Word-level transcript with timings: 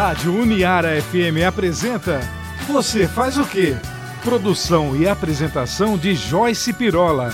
Rádio 0.00 0.34
Uniara 0.34 0.98
FM 1.02 1.46
apresenta 1.46 2.20
Você 2.66 3.06
faz 3.06 3.36
o 3.36 3.44
quê? 3.44 3.76
Produção 4.24 4.96
e 4.96 5.06
apresentação 5.06 5.98
de 5.98 6.14
Joyce 6.14 6.72
Pirola. 6.72 7.30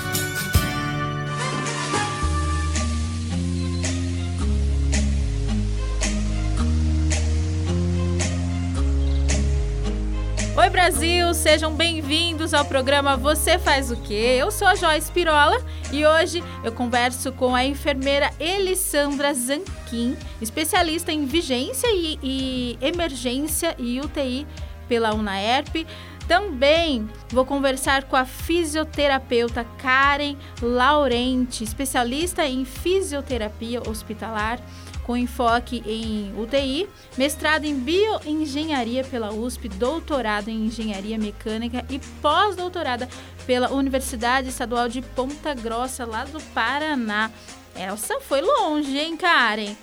Brasil, 10.87 11.35
sejam 11.35 11.75
bem-vindos 11.75 12.55
ao 12.55 12.65
programa 12.65 13.17
Você 13.17 13.59
Faz 13.59 13.91
o 13.91 13.97
Quê? 13.97 14.37
Eu 14.39 14.53
sou 14.53 14.69
a 14.69 14.77
Joyce 14.77 15.11
Pirola 15.11 15.57
e 15.93 16.07
hoje 16.07 16.45
eu 16.63 16.71
converso 16.71 17.33
com 17.33 17.57
a 17.57 17.65
enfermeira 17.65 18.31
Elisandra 18.39 19.35
Zanquim, 19.35 20.17
especialista 20.41 21.11
em 21.11 21.25
vigência 21.25 21.89
e, 21.93 22.21
e 22.23 22.79
emergência 22.81 23.75
e 23.77 23.99
UTI 23.99 24.47
pela 24.89 25.13
UNAERP. 25.13 25.85
Também 26.29 27.09
vou 27.31 27.45
conversar 27.45 28.05
com 28.05 28.15
a 28.15 28.25
fisioterapeuta 28.25 29.67
Karen 29.79 30.37
Laurenti, 30.63 31.65
especialista 31.65 32.47
em 32.47 32.65
fisioterapia 32.65 33.83
hospitalar 33.89 34.61
com 35.07 35.17
enfoque 35.17 35.85
em 35.87 36.35
UTI, 36.37 36.89
mestrado 37.17 37.65
em 37.65 37.79
bioengenharia 37.79 39.05
pela 39.05 39.33
USP, 39.33 39.69
doutorado 39.69 40.49
em 40.49 40.67
engenharia 40.67 41.17
mecânica 41.17 41.87
e 41.89 42.01
pós-doutorada 42.21 43.09
pela 43.47 43.71
Universidade 43.71 44.49
Estadual 44.49 44.89
de 44.89 45.01
Ponta 45.01 45.55
Grossa, 45.55 46.05
lá 46.05 46.25
do 46.25 46.43
Paraná. 46.53 47.31
Essa 47.77 48.19
foi 48.21 48.41
longe, 48.41 48.99
hein, 48.99 49.17
Karen? 49.17 49.77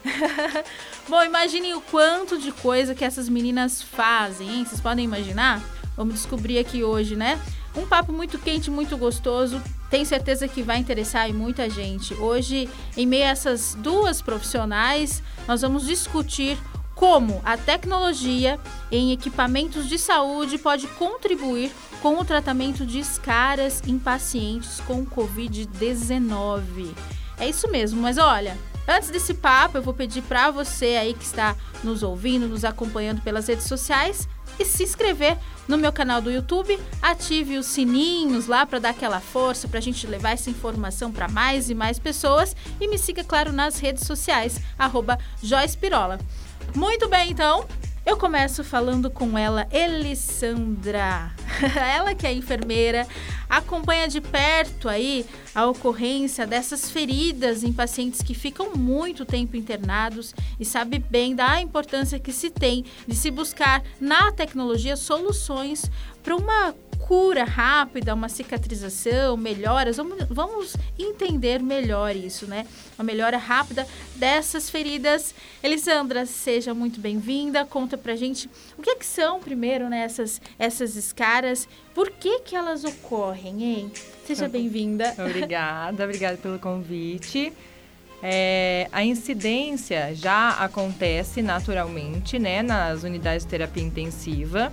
Bom, 1.08 1.24
imaginem 1.24 1.74
o 1.74 1.80
quanto 1.80 2.38
de 2.38 2.52
coisa 2.52 2.94
que 2.94 3.06
essas 3.06 3.30
meninas 3.30 3.82
fazem, 3.82 4.50
hein? 4.50 4.66
Vocês 4.66 4.82
podem 4.82 5.06
imaginar? 5.06 5.62
Vamos 5.96 6.16
descobrir 6.16 6.60
aqui 6.60 6.84
hoje, 6.84 7.16
né? 7.16 7.40
Um 7.78 7.88
papo 7.88 8.12
muito 8.12 8.38
quente, 8.38 8.70
muito 8.70 8.98
gostoso. 8.98 9.62
Tenho 9.94 10.08
certeza 10.08 10.48
que 10.48 10.64
vai 10.64 10.80
interessar 10.80 11.32
muita 11.32 11.70
gente. 11.70 12.16
Hoje, 12.16 12.68
em 12.98 13.06
meio 13.06 13.26
a 13.26 13.28
essas 13.28 13.76
duas 13.76 14.24
profissionais, 14.24 15.22
nós 15.48 15.62
vamos 15.62 15.86
discutir 15.86 16.58
como 16.96 17.40
a 17.46 17.58
tecnologia 17.58 18.60
em 18.92 19.12
equipamentos 19.12 19.88
de 19.88 20.00
saúde 20.00 20.58
pode 20.58 20.88
contribuir 20.88 21.72
com 22.02 22.18
o 22.18 22.26
tratamento 22.26 22.88
de 22.88 22.98
escaras 22.98 23.84
em 23.86 24.00
pacientes 24.00 24.80
com 24.80 25.06
Covid-19. 25.06 26.90
É 27.38 27.48
isso 27.48 27.70
mesmo, 27.70 28.02
mas 28.02 28.18
olha, 28.18 28.58
Antes 28.86 29.10
desse 29.10 29.34
papo, 29.34 29.78
eu 29.78 29.82
vou 29.82 29.94
pedir 29.94 30.22
para 30.24 30.52
você 30.52 30.98
aí 30.98 31.14
que 31.14 31.24
está 31.24 31.56
nos 31.86 32.04
ouvindo, 32.04 32.50
nos 32.50 32.66
acompanhando 32.66 33.22
pelas 33.22 33.48
redes 33.48 33.66
sociais, 33.66 34.28
e 34.60 34.66
se 34.66 34.84
inscrever 34.84 35.38
no 35.68 35.78
meu 35.78 35.92
canal 35.92 36.22
do 36.22 36.32
YouTube, 36.32 36.78
ative 37.02 37.58
os 37.58 37.68
sininhos 37.68 38.48
lá 38.48 38.66
para 38.66 38.80
dar 38.80 38.90
aquela 38.90 39.20
força 39.20 39.68
para 39.68 39.80
a 39.80 39.82
gente 39.82 40.06
levar 40.06 40.32
essa 40.32 40.50
informação 40.50 41.12
para 41.12 41.28
mais 41.28 41.70
e 41.70 41.76
mais 41.76 41.98
pessoas 41.98 42.56
e 42.80 42.88
me 42.88 42.98
siga, 42.98 43.24
claro, 43.24 43.52
nas 43.52 43.80
redes 43.80 44.06
sociais, 44.06 44.60
arroba 44.78 45.18
Joyce 45.42 45.78
Pirola. 45.78 46.20
Muito 46.76 47.08
bem, 47.08 47.32
então, 47.32 47.66
eu 48.06 48.18
começo 48.18 48.64
falando 48.64 49.10
com 49.10 49.38
ela, 49.38 49.68
Elisandra. 49.72 51.32
ela 51.76 52.16
que 52.16 52.26
é 52.26 52.34
enfermeira, 52.34 53.08
acompanha 53.50 54.08
de 54.08 54.20
perto 54.20 54.90
aí 54.90 55.26
a 55.54 55.66
ocorrência 55.68 56.48
dessas 56.48 56.90
feridas 56.90 57.64
em 57.64 57.72
pacientes 57.72 58.22
que 58.22 58.34
ficam 58.34 58.76
muito 58.76 59.26
tempo 59.26 59.56
internados 59.56 60.34
e 60.60 60.66
sabe 60.66 61.00
bem 61.00 61.36
da 61.36 61.62
importância 61.62 62.20
que 62.20 62.34
se 62.34 62.50
tem 62.50 62.86
de 63.08 63.16
se 63.16 63.30
buscar 63.30 63.84
na 64.00 64.32
tecnologia 64.32 64.96
soluções 64.96 65.90
para 66.24 66.36
uma 66.36 66.74
cura 67.08 67.44
rápida, 67.44 68.14
uma 68.14 68.30
cicatrização, 68.30 69.36
melhoras. 69.36 69.98
Vamos, 69.98 70.18
vamos 70.30 70.78
entender 70.98 71.62
melhor 71.62 72.16
isso, 72.16 72.48
né? 72.48 72.66
Uma 72.98 73.04
melhora 73.04 73.38
rápida 73.38 73.86
dessas 74.16 74.70
feridas. 74.70 75.36
Elisandra, 75.62 76.26
seja 76.26 76.74
muito 76.74 77.02
bem-vinda. 77.02 77.66
Conta 77.66 77.98
pra 77.98 78.16
gente 78.16 78.50
o 78.78 78.82
que, 78.82 78.90
é 78.90 78.96
que 78.96 79.06
são, 79.06 79.40
primeiro, 79.40 79.90
né, 79.90 80.00
essas, 80.00 80.42
essas 80.58 80.96
escaras. 80.96 81.68
Por 81.94 82.10
que, 82.10 82.40
que 82.40 82.56
elas 82.56 82.86
ocorrem, 82.86 83.64
hein? 83.64 83.92
Seja 84.26 84.48
bem-vinda. 84.50 85.14
Obrigada, 85.18 86.06
obrigada 86.06 86.38
pelo 86.38 86.58
convite. 86.58 87.52
É, 88.26 88.88
a 88.94 89.04
incidência 89.04 90.16
já 90.16 90.52
acontece 90.52 91.42
naturalmente, 91.42 92.40
né, 92.40 92.64
nas 92.64 93.04
unidades 93.04 93.44
de 93.44 93.50
terapia 93.50 93.84
intensiva 93.84 94.72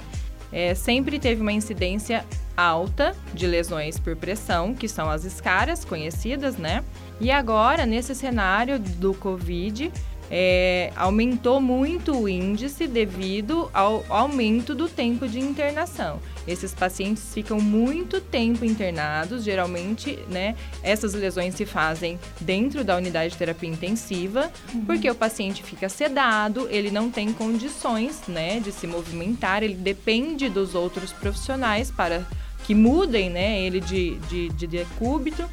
é, 0.53 0.75
sempre 0.75 1.19
teve 1.19 1.41
uma 1.41 1.53
incidência 1.53 2.25
alta 2.57 3.17
de 3.33 3.47
lesões 3.47 3.99
por 3.99 4.17
pressão, 4.17 4.75
que 4.75 4.89
são 4.89 5.09
as 5.09 5.25
escaras 5.25 5.85
conhecidas, 5.85 6.57
né? 6.57 6.85
E 7.21 7.31
agora, 7.31 7.87
nesse 7.87 8.15
cenário 8.15 8.79
do 8.79 9.15
Covid, 9.15 9.91
é, 10.31 10.93
aumentou 10.95 11.61
muito 11.61 12.17
o 12.17 12.29
índice 12.29 12.87
devido 12.87 13.69
ao 13.75 14.05
aumento 14.09 14.75
do 14.75 14.89
tempo 14.89 15.27
de 15.27 15.41
internação. 15.41 16.21
Esses 16.51 16.75
pacientes 16.75 17.33
ficam 17.33 17.61
muito 17.61 18.21
tempo 18.21 18.65
internados, 18.65 19.45
geralmente, 19.45 20.19
né? 20.29 20.57
Essas 20.83 21.15
lesões 21.15 21.55
se 21.55 21.65
fazem 21.65 22.19
dentro 22.41 22.83
da 22.83 22.97
unidade 22.97 23.33
de 23.33 23.39
terapia 23.39 23.69
intensiva, 23.69 24.51
uhum. 24.75 24.85
porque 24.85 25.09
o 25.09 25.15
paciente 25.15 25.63
fica 25.63 25.89
sedado, 25.89 26.67
ele 26.71 26.91
não 26.91 27.09
tem 27.09 27.33
condições, 27.33 28.23
né, 28.27 28.59
de 28.59 28.73
se 28.73 28.87
movimentar, 28.87 29.63
ele 29.63 29.75
depende 29.75 30.49
dos 30.49 30.75
outros 30.75 31.13
profissionais 31.13 31.91
para 31.91 32.27
que 32.65 32.75
mudem, 32.75 33.31
né, 33.31 33.61
ele 33.61 33.81
de, 33.81 34.17
de, 34.29 34.49
de 34.49 34.67
decúbito. 34.67 35.49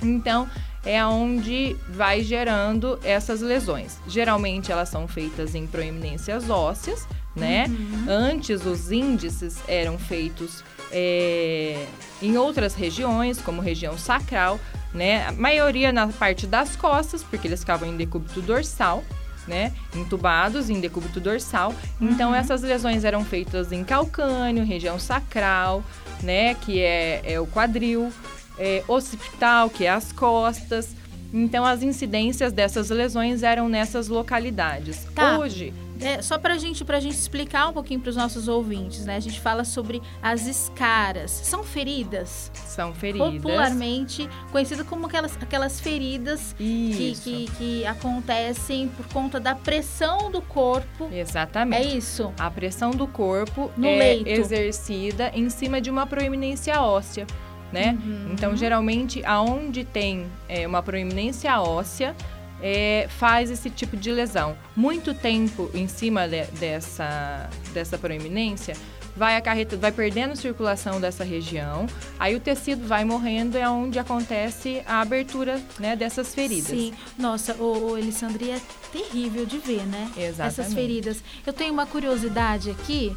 Então, 0.00 0.48
é 0.84 1.04
onde 1.04 1.76
vai 1.88 2.22
gerando 2.22 2.98
essas 3.02 3.40
lesões. 3.40 3.98
Geralmente 4.06 4.70
elas 4.70 4.88
são 4.88 5.08
feitas 5.08 5.54
em 5.54 5.66
proeminências 5.66 6.48
ósseas, 6.48 7.06
né? 7.38 7.66
Uhum. 7.68 8.04
Antes 8.08 8.66
os 8.66 8.90
índices 8.90 9.58
eram 9.66 9.98
feitos 9.98 10.62
é, 10.92 11.86
em 12.20 12.36
outras 12.36 12.74
regiões, 12.74 13.40
como 13.40 13.60
região 13.60 13.96
sacral, 13.96 14.58
né? 14.92 15.26
A 15.26 15.32
maioria 15.32 15.92
na 15.92 16.08
parte 16.08 16.46
das 16.46 16.76
costas, 16.76 17.22
porque 17.22 17.48
eles 17.48 17.60
ficavam 17.60 17.88
em 17.88 17.96
decúbito 17.96 18.40
dorsal. 18.40 19.04
Né, 19.46 19.72
entubados 19.94 20.68
em 20.68 20.78
decúbito 20.78 21.18
dorsal. 21.18 21.74
Então, 21.98 22.28
uhum. 22.28 22.34
essas 22.34 22.60
lesões 22.60 23.02
eram 23.02 23.24
feitas 23.24 23.72
em 23.72 23.82
calcânio, 23.82 24.62
região 24.62 24.98
sacral, 24.98 25.82
né, 26.22 26.52
que 26.52 26.82
é, 26.82 27.22
é 27.24 27.40
o 27.40 27.46
quadril, 27.46 28.12
é, 28.58 28.84
occipital, 28.86 29.70
que 29.70 29.86
é 29.86 29.88
as 29.88 30.12
costas. 30.12 30.94
Então, 31.32 31.64
as 31.64 31.82
incidências 31.82 32.52
dessas 32.52 32.90
lesões 32.90 33.42
eram 33.42 33.70
nessas 33.70 34.08
localidades. 34.08 35.06
Tá. 35.14 35.38
Hoje. 35.38 35.72
É, 36.00 36.22
só 36.22 36.38
para 36.38 36.56
gente, 36.58 36.84
a 36.86 37.00
gente 37.00 37.14
explicar 37.14 37.68
um 37.68 37.72
pouquinho 37.72 38.00
para 38.00 38.10
os 38.10 38.16
nossos 38.16 38.48
ouvintes, 38.48 39.04
né? 39.04 39.16
A 39.16 39.20
gente 39.20 39.40
fala 39.40 39.64
sobre 39.64 40.00
as 40.22 40.46
escaras. 40.46 41.30
São 41.30 41.64
feridas? 41.64 42.50
São 42.54 42.94
feridas. 42.94 43.34
Popularmente 43.34 44.28
conhecidas 44.52 44.86
como 44.86 45.06
aquelas, 45.06 45.36
aquelas 45.36 45.80
feridas 45.80 46.54
que, 46.56 47.14
que, 47.22 47.50
que, 47.56 47.86
acontecem 47.86 48.88
por 48.88 49.06
conta 49.08 49.40
da 49.40 49.54
pressão 49.54 50.30
do 50.30 50.40
corpo. 50.40 51.08
Exatamente. 51.12 51.88
É 51.88 51.96
isso? 51.96 52.32
A 52.38 52.50
pressão 52.50 52.90
do 52.90 53.06
corpo 53.06 53.70
no 53.76 53.86
é 53.86 53.98
leito. 53.98 54.28
exercida 54.28 55.30
em 55.34 55.50
cima 55.50 55.80
de 55.80 55.90
uma 55.90 56.06
proeminência 56.06 56.80
óssea 56.80 57.26
né? 57.72 57.98
Uhum. 58.02 58.32
Então, 58.32 58.56
geralmente, 58.56 59.22
aonde 59.24 59.84
tem 59.84 60.26
é, 60.48 60.66
uma 60.66 60.82
proeminência 60.82 61.60
óssea, 61.60 62.14
é, 62.62 63.06
faz 63.08 63.50
esse 63.50 63.70
tipo 63.70 63.96
de 63.96 64.10
lesão. 64.10 64.56
Muito 64.74 65.14
tempo 65.14 65.70
em 65.74 65.88
cima 65.88 66.26
de, 66.26 66.44
dessa, 66.58 67.48
dessa 67.72 67.98
proeminência 67.98 68.76
vai 69.18 69.36
acarreta, 69.36 69.76
vai 69.76 69.90
perdendo 69.90 70.36
circulação 70.36 71.00
dessa 71.00 71.24
região, 71.24 71.86
aí 72.20 72.36
o 72.36 72.40
tecido 72.40 72.86
vai 72.86 73.04
morrendo, 73.04 73.58
é 73.58 73.68
onde 73.68 73.98
acontece 73.98 74.80
a 74.86 75.00
abertura 75.00 75.60
né, 75.80 75.96
dessas 75.96 76.32
feridas. 76.32 76.68
Sim, 76.68 76.94
nossa, 77.18 77.54
o, 77.54 77.90
o 77.90 77.98
Elisandria 77.98 78.56
é 78.56 78.60
terrível 78.92 79.44
de 79.44 79.58
ver, 79.58 79.84
né? 79.86 80.08
Exatamente. 80.16 80.60
Essas 80.60 80.72
feridas. 80.72 81.22
Eu 81.44 81.52
tenho 81.52 81.72
uma 81.72 81.84
curiosidade 81.84 82.70
aqui, 82.70 83.14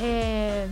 é, 0.00 0.66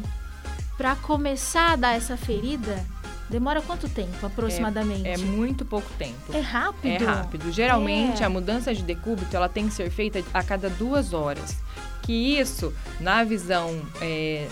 para 0.77 0.97
começar 0.97 1.73
a 1.73 1.77
dar 1.77 1.97
essa 1.97 2.17
ferida, 2.17 2.85
Demora 3.29 3.61
quanto 3.61 3.89
tempo, 3.89 4.25
aproximadamente? 4.25 5.07
É, 5.07 5.15
é, 5.15 5.19
muito 5.19 5.65
pouco 5.65 5.89
tempo. 5.99 6.33
É 6.33 6.41
rápido? 6.41 7.03
É 7.03 7.05
rápido. 7.05 7.51
Geralmente, 7.53 8.23
é. 8.23 8.27
a 8.27 8.29
mudança 8.31 8.75
de 8.75 8.83
decúbito, 8.83 9.35
ela 9.37 9.49
tem 9.49 9.69
que 9.69 9.75
ser 9.75 9.91
feita 9.91 10.23
a 10.33 10.43
cada 10.43 10.71
duas 10.71 11.13
horas. 11.13 11.57
Que 12.03 12.39
isso, 12.39 12.73
na 13.01 13.25
visão 13.25 13.83
é, 14.01 14.47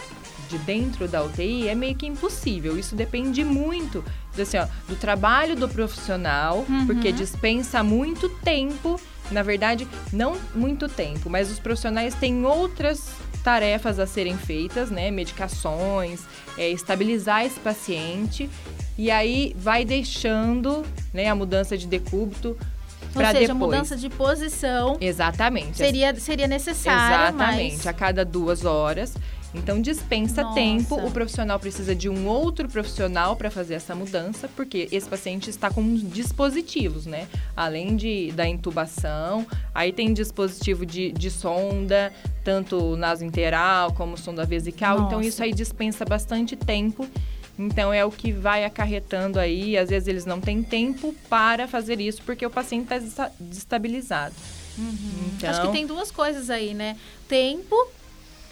de 0.50 0.59
dentro 0.59 1.06
da 1.06 1.23
UTI, 1.23 1.69
é 1.69 1.75
meio 1.75 1.94
que 1.94 2.05
impossível. 2.06 2.76
Isso 2.76 2.97
depende 2.97 3.44
muito 3.44 4.05
assim, 4.37 4.59
ó, 4.59 4.67
do 4.88 4.97
trabalho 4.97 5.55
do 5.55 5.69
profissional, 5.69 6.65
Uhum. 6.69 6.87
porque 6.87 7.12
dispensa 7.12 7.82
muito 7.85 8.29
tempo. 8.29 9.00
Na 9.31 9.43
verdade, 9.43 9.87
não 10.12 10.37
muito 10.55 10.88
tempo, 10.88 11.31
mas 11.31 11.50
os 11.50 11.59
profissionais 11.59 12.15
têm 12.15 12.44
outras 12.44 13.11
tarefas 13.44 13.99
a 13.99 14.06
serem 14.06 14.38
feitas, 14.38 14.91
né? 14.91 15.11
Medicações, 15.11 16.23
é, 16.56 16.70
estabilizar 16.70 17.44
esse 17.44 17.61
paciente. 17.61 18.50
E 18.96 19.11
aí 19.11 19.55
vai 19.56 19.85
deixando 19.85 20.85
né, 21.12 21.29
a 21.29 21.35
mudança 21.35 21.76
de 21.76 21.87
decúbito 21.87 22.56
Ou 22.58 23.12
para 23.12 23.32
seja, 23.32 23.52
depois. 23.52 23.58
mudança 23.58 23.96
de 23.96 24.08
posição 24.08 24.96
Exatamente. 25.00 25.76
seria, 25.76 26.14
seria 26.14 26.46
necessária, 26.46 27.29
Exatamente, 27.29 27.76
mas... 27.76 27.87
a 27.87 27.93
cada 27.93 28.25
duas 28.25 28.64
horas. 28.64 29.14
Então 29.55 29.81
dispensa 29.81 30.43
Nossa. 30.43 30.55
tempo, 30.55 30.97
o 30.97 31.11
profissional 31.11 31.59
precisa 31.61 31.95
de 31.95 32.09
um 32.09 32.27
outro 32.27 32.69
profissional 32.69 33.37
para 33.37 33.51
fazer 33.51 33.75
essa 33.75 33.95
mudança, 33.95 34.49
porque 34.56 34.89
esse 34.91 35.09
paciente 35.09 35.49
está 35.49 35.71
com 35.71 35.95
dispositivos, 35.95 37.06
né? 37.06 37.29
Além 37.56 37.95
de, 37.95 38.33
da 38.33 38.47
intubação, 38.49 39.47
aí 39.73 39.93
tem 39.93 40.12
dispositivo 40.12 40.85
de, 40.85 41.12
de 41.12 41.31
sonda, 41.31 42.12
tanto 42.43 42.97
nasointeral 42.97 43.93
como 43.93 44.19
sonda 44.19 44.45
vesical, 44.45 45.03
então 45.03 45.19
Nossa. 45.19 45.29
isso 45.29 45.43
aí 45.43 45.55
dispensa 45.55 46.05
bastante 46.05 46.56
tempo. 46.56 47.09
Então 47.56 47.93
é 47.93 48.05
o 48.05 48.11
que 48.11 48.33
vai 48.33 48.65
acarretando 48.65 49.39
aí, 49.39 49.79
às 49.79 49.89
vezes 49.89 50.09
eles 50.09 50.27
não 50.27 50.41
têm 50.41 50.61
tempo 50.61 51.15
para 51.31 51.69
fazer 51.69 52.01
isso 52.01 52.21
porque 52.23 52.45
o 52.45 52.51
paciente 52.51 52.93
está 52.93 53.31
destabilizado. 53.39 54.35
Então, 54.77 55.51
Acho 55.51 55.62
que 55.62 55.69
tem 55.69 55.87
duas 55.87 56.11
coisas 56.11 56.51
aí, 56.51 56.75
né? 56.75 56.97
Tempo 57.29 57.77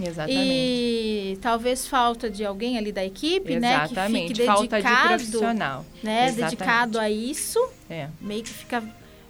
exatamente. 0.01 0.41
e 0.43 1.39
talvez 1.41 1.87
falta 1.87 2.29
de 2.31 2.45
alguém 2.45 2.79
ali 2.79 2.93
da 2.93 3.05
equipe, 3.05 3.59
né? 3.59 3.79
Que 3.81 3.85
Exatamente, 3.93 4.29
fique 4.35 4.45
falta 4.47 4.63
de 4.77 4.83
dedicado, 4.83 5.09
profissional. 5.09 5.87
né? 6.03 6.27
Exatamente. 6.29 6.51
Dedicado 6.57 6.99
a 6.99 7.11
isso, 7.11 7.59
É. 7.91 8.09
meio 8.21 8.43
que 8.43 8.51
fica 8.51 8.83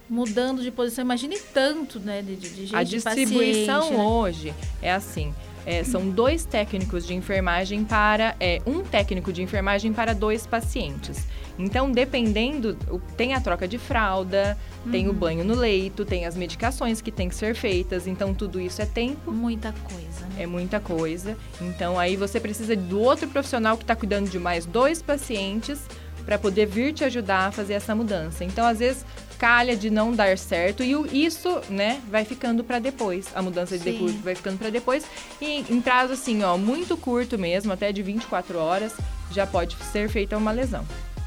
mudando 0.09 0.61
de 0.61 0.69
posição. 0.71 1.03
Imagine 1.03 1.37
tanto, 1.53 1.99
né? 1.99 2.21
De, 2.21 2.35
de, 2.35 2.49
de 2.49 2.61
gente, 2.65 2.75
A 2.75 2.83
de 2.83 2.89
distribuição 2.91 3.79
paciente, 3.81 3.97
né? 3.97 4.03
hoje 4.03 4.53
é 4.81 4.91
assim. 4.91 5.33
é, 5.65 5.81
são 5.83 6.09
dois 6.09 6.43
técnicos 6.45 7.05
de 7.07 7.13
enfermagem 7.13 7.85
para 7.85 8.35
é, 8.39 8.61
um 8.67 8.81
técnico 8.83 9.31
de 9.31 9.41
enfermagem 9.41 9.93
para 9.93 10.13
dois 10.13 10.45
pacientes. 10.45 11.25
Então, 11.57 11.89
dependendo, 11.91 12.75
tem 13.15 13.33
a 13.33 13.39
troca 13.39 13.67
de 13.67 13.77
fralda, 13.77 14.57
tem 14.91 15.05
Uhum. 15.05 15.11
o 15.11 15.13
banho 15.13 15.43
no 15.45 15.53
leito, 15.55 16.03
tem 16.03 16.25
as 16.25 16.35
medicações 16.35 16.99
que 16.99 17.11
têm 17.11 17.29
que 17.29 17.35
ser 17.35 17.53
feitas. 17.55 18.07
Então, 18.07 18.33
tudo 18.33 18.59
isso 18.59 18.81
é 18.81 18.85
tempo. 18.87 19.31
Muita 19.31 19.71
coisa? 19.71 20.12
É 20.37 20.45
muita 20.45 20.79
coisa. 20.79 21.37
Então, 21.61 21.99
aí 21.99 22.15
você 22.15 22.39
precisa 22.39 22.75
do 22.75 22.99
outro 22.99 23.27
profissional 23.27 23.77
que 23.77 23.83
está 23.83 23.95
cuidando 23.95 24.29
de 24.29 24.39
mais 24.39 24.65
dois 24.65 25.01
pacientes 25.01 25.79
para 26.25 26.39
poder 26.39 26.65
vir 26.65 26.93
te 26.93 27.03
ajudar 27.03 27.47
a 27.47 27.51
fazer 27.51 27.73
essa 27.73 27.93
mudança. 27.93 28.43
Então, 28.43 28.65
às 28.65 28.79
vezes, 28.79 29.05
calha 29.37 29.75
de 29.75 29.89
não 29.89 30.13
dar 30.13 30.37
certo 30.37 30.83
e 30.83 31.25
isso, 31.25 31.61
né, 31.69 32.01
vai 32.09 32.23
ficando 32.23 32.63
para 32.63 32.79
depois. 32.79 33.27
A 33.35 33.41
mudança 33.41 33.77
de 33.77 33.83
decúbito 33.83 34.23
vai 34.23 34.35
ficando 34.35 34.57
para 34.57 34.69
depois. 34.69 35.05
E 35.41 35.65
em 35.69 35.81
prazo, 35.81 36.13
assim, 36.13 36.43
ó, 36.43 36.57
muito 36.57 36.95
curto 36.95 37.37
mesmo, 37.37 37.73
até 37.73 37.91
de 37.91 38.01
24 38.01 38.57
horas, 38.57 38.93
já 39.31 39.45
pode 39.45 39.75
ser 39.91 40.09
feita 40.09 40.37
uma 40.37 40.51
lesão. 40.51 40.85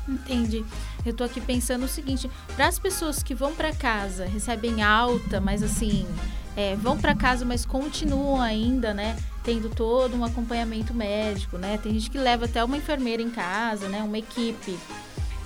Entendi. 0.08 0.64
Eu 1.04 1.12
tô 1.12 1.24
aqui 1.24 1.40
pensando 1.40 1.84
o 1.84 1.88
seguinte: 1.88 2.30
para 2.54 2.68
as 2.68 2.78
pessoas 2.78 3.22
que 3.22 3.34
vão 3.34 3.54
para 3.54 3.72
casa, 3.72 4.24
recebem 4.24 4.82
alta, 4.82 5.40
mas 5.40 5.62
assim, 5.62 6.06
é, 6.56 6.74
vão 6.76 6.96
para 6.96 7.14
casa, 7.14 7.44
mas 7.44 7.66
continuam 7.66 8.40
ainda, 8.40 8.94
né? 8.94 9.16
Tendo 9.44 9.68
todo 9.68 10.16
um 10.16 10.24
acompanhamento 10.24 10.94
médico, 10.94 11.58
né? 11.58 11.78
Tem 11.82 11.92
gente 11.92 12.10
que 12.10 12.18
leva 12.18 12.46
até 12.46 12.64
uma 12.64 12.76
enfermeira 12.76 13.22
em 13.22 13.30
casa, 13.30 13.88
né? 13.88 14.02
Uma 14.02 14.18
equipe. 14.18 14.78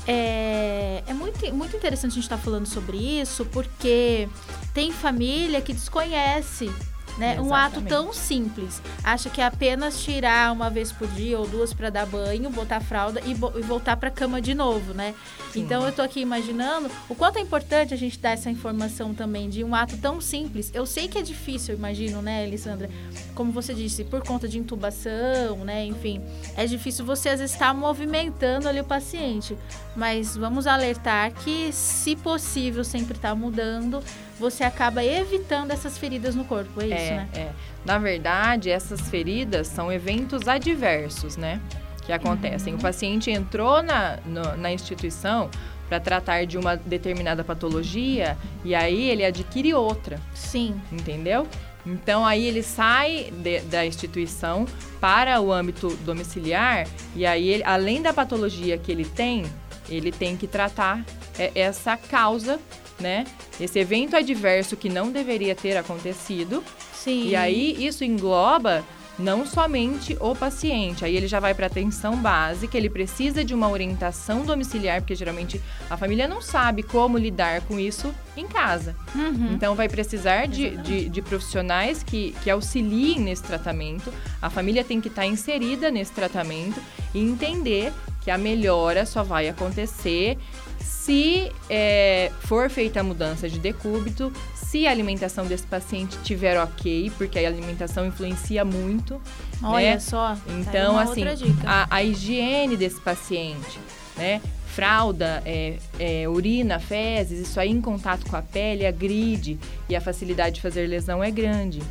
É, 0.06 1.02
é 1.06 1.12
muito, 1.12 1.52
muito 1.52 1.76
interessante 1.76 2.12
a 2.12 2.14
gente 2.14 2.24
estar 2.24 2.38
falando 2.38 2.66
sobre 2.66 2.96
isso, 2.96 3.44
porque 3.46 4.28
tem 4.72 4.92
família 4.92 5.60
que 5.60 5.72
desconhece 5.72 6.70
né? 7.20 7.40
Um 7.40 7.54
ato 7.54 7.82
tão 7.82 8.12
simples. 8.12 8.82
Acha 9.04 9.28
que 9.28 9.40
é 9.40 9.44
apenas 9.44 10.02
tirar 10.02 10.52
uma 10.52 10.70
vez 10.70 10.90
por 10.90 11.06
dia 11.08 11.38
ou 11.38 11.46
duas 11.46 11.72
para 11.74 11.90
dar 11.90 12.06
banho, 12.06 12.48
botar 12.50 12.80
fralda 12.80 13.20
e, 13.26 13.34
bo- 13.34 13.52
e 13.56 13.60
voltar 13.62 13.96
para 13.98 14.10
cama 14.10 14.40
de 14.40 14.54
novo, 14.54 14.94
né? 14.94 15.14
Sim. 15.52 15.60
Então 15.60 15.84
eu 15.86 15.92
tô 15.92 16.00
aqui 16.02 16.20
imaginando 16.20 16.90
o 17.08 17.14
quanto 17.14 17.36
é 17.38 17.40
importante 17.42 17.92
a 17.92 17.96
gente 17.96 18.18
dar 18.18 18.30
essa 18.30 18.50
informação 18.50 19.12
também 19.14 19.48
de 19.50 19.62
um 19.62 19.74
ato 19.74 19.96
tão 19.98 20.20
simples. 20.20 20.70
Eu 20.72 20.86
sei 20.86 21.06
que 21.08 21.18
é 21.18 21.22
difícil, 21.22 21.74
eu 21.74 21.78
imagino, 21.78 22.22
né, 22.22 22.44
Elisandra? 22.46 22.88
Como 23.34 23.52
você 23.52 23.74
disse, 23.74 24.02
por 24.04 24.22
conta 24.24 24.48
de 24.48 24.58
intubação, 24.58 25.58
né? 25.64 25.84
Enfim, 25.84 26.22
é 26.56 26.64
difícil 26.66 27.04
você 27.04 27.28
às 27.28 27.40
vezes 27.40 27.52
estar 27.54 27.74
movimentando 27.74 28.66
ali 28.68 28.80
o 28.80 28.84
paciente. 28.84 29.56
Mas 29.94 30.36
vamos 30.36 30.66
alertar 30.66 31.32
que, 31.32 31.70
se 31.72 32.16
possível, 32.16 32.82
sempre 32.84 33.16
estar 33.16 33.34
mudando, 33.34 34.02
você 34.40 34.64
acaba 34.64 35.04
evitando 35.04 35.70
essas 35.70 35.98
feridas 35.98 36.34
no 36.34 36.44
corpo. 36.44 36.80
É 36.80 36.86
isso, 36.86 36.94
é, 36.94 37.10
né? 37.16 37.28
é. 37.34 37.48
Na 37.84 37.98
verdade, 37.98 38.70
essas 38.70 39.02
feridas 39.10 39.68
são 39.68 39.92
eventos 39.92 40.48
adversos, 40.48 41.36
né? 41.36 41.60
Que 42.06 42.12
acontecem. 42.12 42.72
Uhum. 42.72 42.78
O 42.78 42.82
paciente 42.82 43.30
entrou 43.30 43.82
na, 43.82 44.18
no- 44.24 44.56
na 44.56 44.72
instituição 44.72 45.50
para 45.88 46.00
tratar 46.00 46.46
de 46.46 46.56
uma 46.56 46.76
determinada 46.76 47.44
patologia 47.44 48.36
e 48.64 48.74
aí 48.74 49.10
ele 49.10 49.24
adquire 49.24 49.74
outra, 49.74 50.18
Sim. 50.34 50.80
entendeu? 50.90 51.46
Então 51.84 52.24
aí 52.26 52.46
ele 52.46 52.62
sai 52.62 53.32
de- 53.32 53.60
da 53.62 53.84
instituição 53.84 54.66
para 55.00 55.40
o 55.40 55.52
âmbito 55.52 55.88
domiciliar 56.04 56.86
e 57.14 57.26
aí 57.26 57.48
ele- 57.48 57.64
além 57.64 58.00
da 58.02 58.12
patologia 58.12 58.78
que 58.78 58.90
ele 58.92 59.04
tem, 59.04 59.44
ele 59.88 60.10
tem 60.12 60.36
que 60.36 60.46
tratar 60.46 61.04
é, 61.38 61.50
essa 61.54 61.96
causa, 61.96 62.58
né? 63.00 63.24
Esse 63.60 63.78
evento 63.78 64.16
adverso 64.16 64.76
que 64.76 64.88
não 64.88 65.10
deveria 65.10 65.54
ter 65.54 65.76
acontecido 65.76 66.62
Sim. 66.92 67.28
e 67.28 67.36
aí 67.36 67.86
isso 67.86 68.04
engloba 68.04 68.84
não 69.20 69.46
somente 69.46 70.16
o 70.18 70.34
paciente, 70.34 71.04
aí 71.04 71.16
ele 71.16 71.28
já 71.28 71.38
vai 71.38 71.54
para 71.54 71.66
atenção 71.66 72.16
básica, 72.16 72.76
ele 72.76 72.88
precisa 72.88 73.44
de 73.44 73.54
uma 73.54 73.68
orientação 73.68 74.44
domiciliar, 74.44 75.02
porque 75.02 75.14
geralmente 75.14 75.60
a 75.88 75.96
família 75.96 76.26
não 76.26 76.40
sabe 76.40 76.82
como 76.82 77.18
lidar 77.18 77.60
com 77.62 77.78
isso 77.78 78.12
em 78.36 78.48
casa. 78.48 78.96
Uhum. 79.14 79.52
Então 79.52 79.74
vai 79.74 79.88
precisar 79.88 80.46
de, 80.46 80.76
de, 80.78 81.08
de 81.08 81.22
profissionais 81.22 82.02
que, 82.02 82.34
que 82.42 82.50
auxiliem 82.50 83.20
nesse 83.20 83.42
tratamento. 83.42 84.12
A 84.40 84.48
família 84.48 84.82
tem 84.82 85.00
que 85.00 85.08
estar 85.08 85.26
inserida 85.26 85.90
nesse 85.90 86.12
tratamento 86.12 86.80
e 87.14 87.20
entender 87.20 87.92
que 88.22 88.30
a 88.30 88.38
melhora 88.38 89.06
só 89.06 89.22
vai 89.22 89.48
acontecer 89.48 90.38
se 90.80 91.50
é, 91.68 92.30
for 92.40 92.70
feita 92.70 93.00
a 93.00 93.02
mudança 93.02 93.48
de 93.48 93.58
decúbito, 93.58 94.32
se 94.54 94.86
a 94.86 94.90
alimentação 94.90 95.46
desse 95.46 95.66
paciente 95.66 96.16
estiver 96.16 96.56
ok, 96.56 97.10
porque 97.18 97.38
a 97.38 97.48
alimentação 97.48 98.06
influencia 98.06 98.64
muito. 98.64 99.20
Olha 99.62 99.92
né? 99.92 99.98
só. 99.98 100.36
tá 100.36 100.40
Então, 100.48 100.98
assim, 100.98 101.24
a, 101.66 101.86
a 101.90 102.04
higiene 102.04 102.76
desse 102.76 103.00
paciente, 103.00 103.78
né? 104.16 104.40
Fralda, 104.66 105.42
é, 105.44 105.78
é, 105.98 106.28
urina, 106.28 106.78
fezes, 106.78 107.48
isso 107.48 107.58
aí 107.58 107.70
em 107.70 107.80
contato 107.80 108.24
com 108.30 108.36
a 108.36 108.42
pele 108.42 108.86
agride 108.86 109.58
e 109.88 109.96
a 109.96 110.00
facilidade 110.00 110.56
de 110.56 110.60
fazer 110.60 110.86
lesão 110.86 111.22
é 111.24 111.30
grande. 111.30 111.82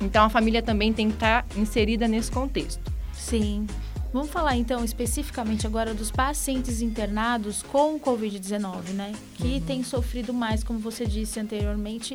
Então, 0.00 0.24
a 0.24 0.28
família 0.28 0.62
também 0.62 0.92
tem 0.92 1.08
que 1.08 1.14
estar 1.14 1.44
inserida 1.56 2.06
nesse 2.06 2.30
contexto. 2.30 2.92
Sim. 3.12 3.66
Vamos 4.12 4.30
falar 4.30 4.56
então 4.56 4.84
especificamente 4.84 5.66
agora 5.66 5.94
dos 5.94 6.10
pacientes 6.10 6.82
internados 6.82 7.62
com 7.62 7.98
Covid-19, 7.98 8.90
né? 8.90 9.12
Que 9.36 9.60
têm 9.62 9.82
sofrido 9.82 10.34
mais, 10.34 10.62
como 10.62 10.78
você 10.78 11.06
disse 11.06 11.40
anteriormente, 11.40 12.14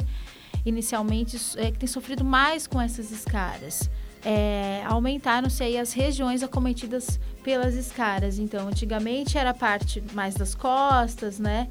inicialmente, 0.63 1.37
é, 1.57 1.71
que 1.71 1.79
têm 1.79 1.87
sofrido 1.87 2.23
mais 2.23 2.67
com 2.67 2.79
essas 2.79 3.11
escaras. 3.11 3.89
É, 4.23 4.83
Aumentaram-se 4.85 5.63
aí 5.63 5.77
as 5.77 5.91
regiões 5.93 6.43
acometidas 6.43 7.19
pelas 7.43 7.73
escaras. 7.73 8.37
Então, 8.37 8.67
antigamente 8.67 9.35
era 9.35 9.49
a 9.49 9.53
parte 9.53 10.03
mais 10.13 10.35
das 10.35 10.53
costas, 10.53 11.39
né? 11.39 11.67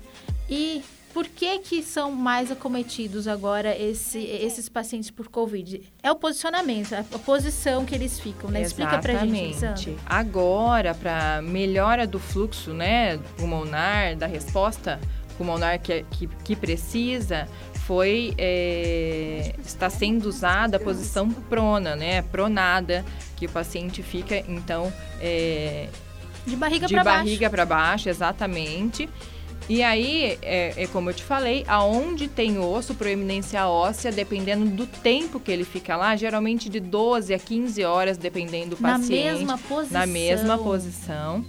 E 0.51 0.83
por 1.17 1.27
que 1.27 1.61
que 1.61 1.83
são 1.83 2.13
mais 2.13 2.53
acometidos 2.53 3.27
agora 3.27 3.75
esse- 3.75 4.19
esses 4.23 4.69
pacientes 4.69 5.11
por 5.11 5.29
Covid? 5.29 5.83
É 6.03 6.13
o 6.13 6.15
posicionamento, 6.15 6.93
a 6.93 7.03
posição 7.21 7.87
que 7.87 7.95
eles 7.95 8.21
ficam, 8.21 8.51
né? 8.51 8.61
Explica 8.61 8.99
pra 8.99 9.15
gente, 9.25 9.35
Exatamente. 9.55 9.85
Sandra. 9.85 10.03
Agora, 10.05 10.93
para 10.95 11.41
melhora 11.41 12.07
do 12.07 12.19
fluxo, 12.19 12.75
né, 12.75 13.17
pulmonar, 13.39 14.15
da 14.15 14.27
resposta 14.27 15.01
pulmonar 15.39 15.81
que, 15.81 16.05
que, 16.11 16.27
que 16.45 16.55
precisa, 16.55 17.49
foi 17.87 18.35
é, 18.37 19.55
está 19.65 19.89
sendo 19.89 20.27
usada 20.27 20.77
a 20.77 20.81
posição 20.81 21.31
prona, 21.31 21.97
né, 21.97 22.21
pronada, 22.21 23.03
que 23.37 23.47
o 23.47 23.49
paciente 23.49 24.03
fica 24.03 24.37
então 24.47 24.93
é, 25.19 25.89
De 26.47 26.57
barriga 26.57 26.87
de 26.87 26.93
para 26.93 27.05
baixo. 27.05 27.19
barriga 27.25 27.49
para 27.49 27.65
baixo, 27.65 28.09
exatamente. 28.11 29.09
E 29.69 29.83
aí, 29.83 30.39
é, 30.43 30.85
é 30.85 30.87
como 30.87 31.11
eu 31.11 31.15
te 31.15 31.25
falei, 31.25 31.65
aonde 31.67 32.29
tem 32.29 32.57
osso, 32.59 32.95
proeminência 32.95 33.67
óssea, 33.67 34.13
dependendo 34.13 34.65
do 34.67 34.87
tempo 34.87 35.41
que 35.41 35.51
ele 35.51 35.65
fica 35.65 35.97
lá, 35.97 36.15
geralmente 36.15 36.69
de 36.69 36.79
12 36.79 37.35
a 37.35 37.39
15 37.39 37.83
horas, 37.85 38.17
dependendo 38.17 38.77
do 38.77 38.83
Na 38.83 38.93
paciente. 38.93 39.11
mesma 39.39 39.59
posição. 39.59 40.01
Na 40.01 40.07
mesma 40.07 40.59
posição. 40.59 41.45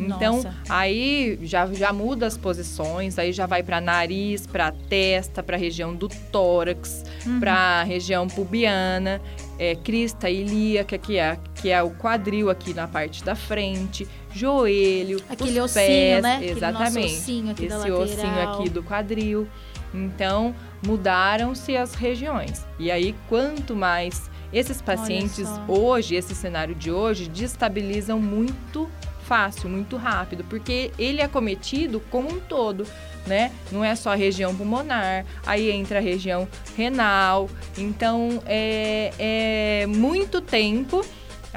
Então, 0.00 0.36
Nossa. 0.36 0.54
aí 0.68 1.38
já, 1.42 1.66
já 1.74 1.92
muda 1.92 2.24
as 2.26 2.38
posições, 2.38 3.18
aí 3.18 3.32
já 3.32 3.46
vai 3.46 3.64
para 3.64 3.80
nariz, 3.80 4.46
para 4.46 4.70
testa, 4.70 5.42
para 5.42 5.56
região 5.56 5.92
do 5.94 6.08
tórax, 6.30 7.04
Uhum. 7.26 7.40
para 7.40 7.82
região 7.82 8.28
pubiana, 8.28 9.20
é, 9.58 9.74
crista 9.74 10.30
ilíaca, 10.30 10.96
que 10.96 11.18
é, 11.18 11.36
que 11.60 11.68
é 11.70 11.82
o 11.82 11.90
quadril 11.90 12.48
aqui 12.48 12.72
na 12.72 12.86
parte 12.86 13.24
da 13.24 13.34
frente, 13.34 14.06
joelho, 14.38 15.20
Aquele 15.28 15.60
os 15.60 15.64
ossinho, 15.64 15.86
pés, 15.86 16.22
né? 16.22 16.36
Aquele 16.36 16.60
nosso 16.60 16.66
exatamente. 16.66 17.14
ossinho 17.14 17.50
aqui 17.50 17.64
Esse 17.66 17.90
ossinho 17.90 18.42
aqui 18.42 18.68
do 18.68 18.82
quadril. 18.82 19.48
Então, 19.92 20.54
mudaram-se 20.84 21.76
as 21.76 21.94
regiões. 21.94 22.66
E 22.78 22.90
aí, 22.90 23.14
quanto 23.28 23.74
mais 23.74 24.30
esses 24.52 24.80
pacientes 24.80 25.48
hoje, 25.66 26.14
esse 26.14 26.34
cenário 26.34 26.74
de 26.74 26.90
hoje, 26.90 27.28
destabilizam 27.28 28.18
muito 28.18 28.88
fácil, 29.24 29.68
muito 29.68 29.96
rápido, 29.96 30.42
porque 30.44 30.90
ele 30.98 31.20
é 31.20 31.28
cometido 31.28 32.00
como 32.10 32.32
um 32.32 32.40
todo, 32.40 32.86
né? 33.26 33.52
Não 33.70 33.84
é 33.84 33.94
só 33.94 34.12
a 34.12 34.14
região 34.14 34.56
pulmonar, 34.56 35.26
aí 35.44 35.70
entra 35.70 35.98
a 35.98 36.02
região 36.02 36.48
renal. 36.74 37.48
Então, 37.76 38.42
é, 38.46 39.12
é 39.18 39.86
muito 39.86 40.40
tempo. 40.40 41.04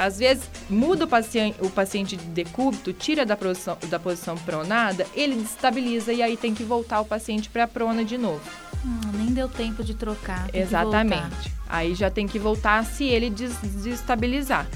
Às 0.02 0.18
vezes, 0.18 0.44
muda 0.70 1.06
o 1.06 1.08
paciente, 1.08 1.58
o 1.62 1.70
paciente 1.70 2.18
de 2.18 2.26
decúbito, 2.26 2.92
tira 2.92 3.26
da 3.26 3.38
posição, 3.38 3.78
da 3.88 4.00
posição 4.00 4.36
pronada, 4.38 5.06
ele 5.14 5.36
destabiliza 5.36 6.12
e 6.12 6.22
aí 6.24 6.36
tem 6.36 6.54
que 6.56 6.64
voltar 6.64 7.02
o 7.02 7.06
paciente 7.06 7.50
para 7.50 7.66
a 7.66 7.68
prona 7.68 8.04
de 8.04 8.18
novo. 8.18 8.42
Hum, 8.84 9.00
nem 9.14 9.28
deu 9.28 9.48
tempo 9.48 9.84
de 9.84 9.94
trocar. 9.94 10.50
Exatamente. 10.54 11.52
Aí 11.70 11.94
já 11.94 12.10
tem 12.10 12.28
que 12.28 12.40
voltar 12.40 12.84
se 12.84 13.04
ele 13.04 13.30
des- 13.30 13.56
desestabilizar. 13.62 14.68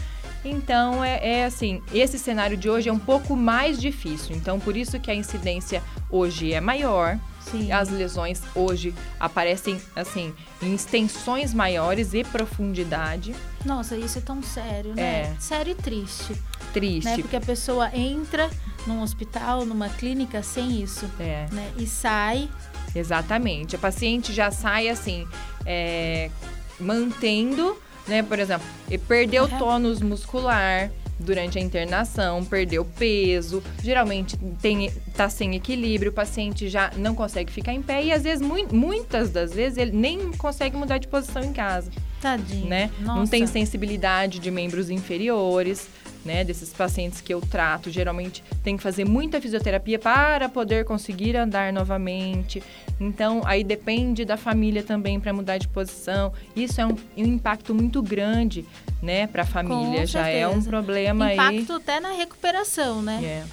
Então, 0.44 1.03
é, 1.03 1.39
é 1.39 1.46
assim, 1.46 1.82
esse 1.91 2.20
cenário 2.20 2.55
de 2.55 2.70
hoje 2.70 2.88
é 2.88 2.94
um 2.94 3.00
pouco 3.00 3.36
mais 3.36 3.79
difícil. 3.82 4.36
Então, 4.36 4.60
por 4.60 4.77
isso 4.77 5.00
que 5.00 5.10
a 5.10 5.15
incidência 5.15 5.82
hoje 6.10 6.53
é 6.53 6.62
maior. 6.62 7.17
Sim. 7.52 7.72
As 7.72 7.90
lesões 7.90 8.42
hoje 8.56 8.94
aparecem, 9.20 9.80
assim, 9.96 10.34
em 10.62 10.74
extensões 10.74 11.54
maiores 11.54 12.14
e 12.14 12.24
profundidade. 12.24 13.36
Nossa, 13.64 13.96
isso 13.96 14.18
é 14.18 14.22
tão 14.22 14.42
sério, 14.42 14.94
né? 14.96 15.02
É. 15.02 15.36
Sério 15.40 15.72
e 15.72 15.75
triste, 15.75 16.36
Triste. 16.74 17.06
né? 17.06 17.18
Porque 17.18 17.36
a 17.36 17.42
pessoa 17.42 17.90
entra 17.96 18.50
num 18.88 19.02
hospital, 19.02 19.66
numa 19.66 19.90
clínica 19.90 20.42
sem 20.44 20.82
isso, 20.82 21.10
É, 21.20 21.48
né? 21.52 21.72
E 21.78 21.86
sai 21.88 22.50
exatamente. 22.96 23.75
A 23.75 23.80
paciente 23.80 24.32
já 24.34 24.52
sai, 24.52 24.88
assim, 24.90 25.28
é, 25.66 26.30
mantendo, 26.80 27.78
né, 28.08 28.22
por 28.24 28.40
exemplo, 28.40 28.66
e 28.90 28.98
perdeu 28.98 29.44
Uhum. 29.46 29.58
tônus 29.58 30.02
muscular 30.02 30.92
durante 31.19 31.57
a 31.57 31.62
internação, 31.62 32.43
perdeu 32.43 32.84
peso, 32.84 33.63
geralmente 33.84 34.38
tem, 34.62 34.91
tá 35.15 35.29
sem 35.29 35.55
equilíbrio, 35.55 36.12
o 36.12 36.13
paciente 36.13 36.67
já 36.69 36.91
não 36.98 37.15
consegue 37.15 37.51
ficar 37.51 37.74
em 37.74 37.81
pé 37.81 38.03
e 38.03 38.12
às 38.12 38.24
vezes, 38.24 38.45
mui- 38.45 38.67
muitas 38.72 39.29
das 39.29 39.53
vezes, 39.53 39.77
ele 39.77 39.91
nem 39.91 40.31
consegue 40.34 40.75
mudar 40.75 40.98
de 40.98 41.07
posição 41.07 41.43
em 41.43 41.53
casa. 41.53 41.91
Tadinho. 42.22 42.67
né? 42.67 42.89
Não 43.01 43.17
Nossa. 43.17 43.31
tem 43.31 43.45
sensibilidade 43.45 44.39
de 44.39 44.50
membros 44.50 44.89
inferiores, 44.89 45.88
né? 46.25 46.44
Desses 46.44 46.74
pacientes 46.74 47.22
que 47.22 47.34
eu 47.34 47.39
trato, 47.39 47.91
geralmente 47.91 48.44
tem 48.63 48.75
que 48.75 48.84
fazer 48.84 49.05
muita 49.05 49.39
fisioterapia 49.39 50.00
para 50.00 50.50
poder 50.50 50.84
conseguir 50.84 51.38
andar 51.38 51.72
novamente. 51.72 52.62
Então, 53.00 53.41
aí 53.46 53.63
depende 53.63 54.25
da 54.25 54.36
família 54.36 54.82
também 54.82 55.20
para 55.20 55.32
mudar 55.32 55.58
de 55.58 55.67
posição. 55.67 56.34
Isso 56.55 56.82
é 56.82 56.86
um, 56.86 56.96
um 57.17 57.25
impacto 57.25 57.75
muito 57.75 58.01
grande, 58.01 58.65
né, 59.01 59.27
para 59.27 59.44
a 59.44 59.46
família. 59.46 60.05
Já 60.05 60.27
é 60.27 60.48
um 60.48 60.62
problema 60.62 61.34
Impacto 61.34 61.74
até 61.74 62.00
na 62.00 62.12
recuperação, 62.12 63.01
né? 63.01 63.17
aí. 63.20 63.25
É. 63.25 63.46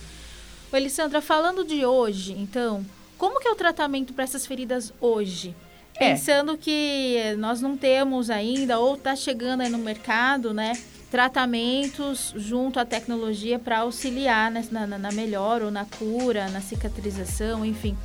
Ô, 0.73 0.77
Elisandra, 0.77 1.21
falando 1.21 1.65
de 1.65 1.85
hoje, 1.85 2.33
então, 2.33 2.85
como 3.19 3.39
que 3.39 3.47
é 3.47 3.53
o 3.53 3.55
tratamento 3.55 4.15
para 4.15 4.25
essas 4.25 4.47
feridas 4.47 4.93
hoje? 5.01 5.55
É. 5.97 6.11
Pensando 6.11 6.57
que 6.57 7.35
nós 7.39 7.61
não 7.61 7.77
temos 7.77 8.31
ainda, 8.31 8.79
ou 8.79 8.95
está 8.95 9.15
chegando 9.15 9.61
aí 9.61 9.69
no 9.69 9.79
mercado, 9.79 10.55
né? 10.55 10.73
Tratamentos 11.13 12.33
junto 12.37 12.81
à 12.81 12.85
tecnologia 12.85 13.59
para 13.59 13.81
auxiliar 13.81 14.51
na, 14.51 14.87
na- 14.87 14.99
na 14.99 15.13
melhora 15.13 15.65
ou 15.67 15.71
na 15.71 15.85
cura, 15.85 16.49
na 16.51 16.61
cicatrização, 16.61 17.65
enfim, 17.65 17.97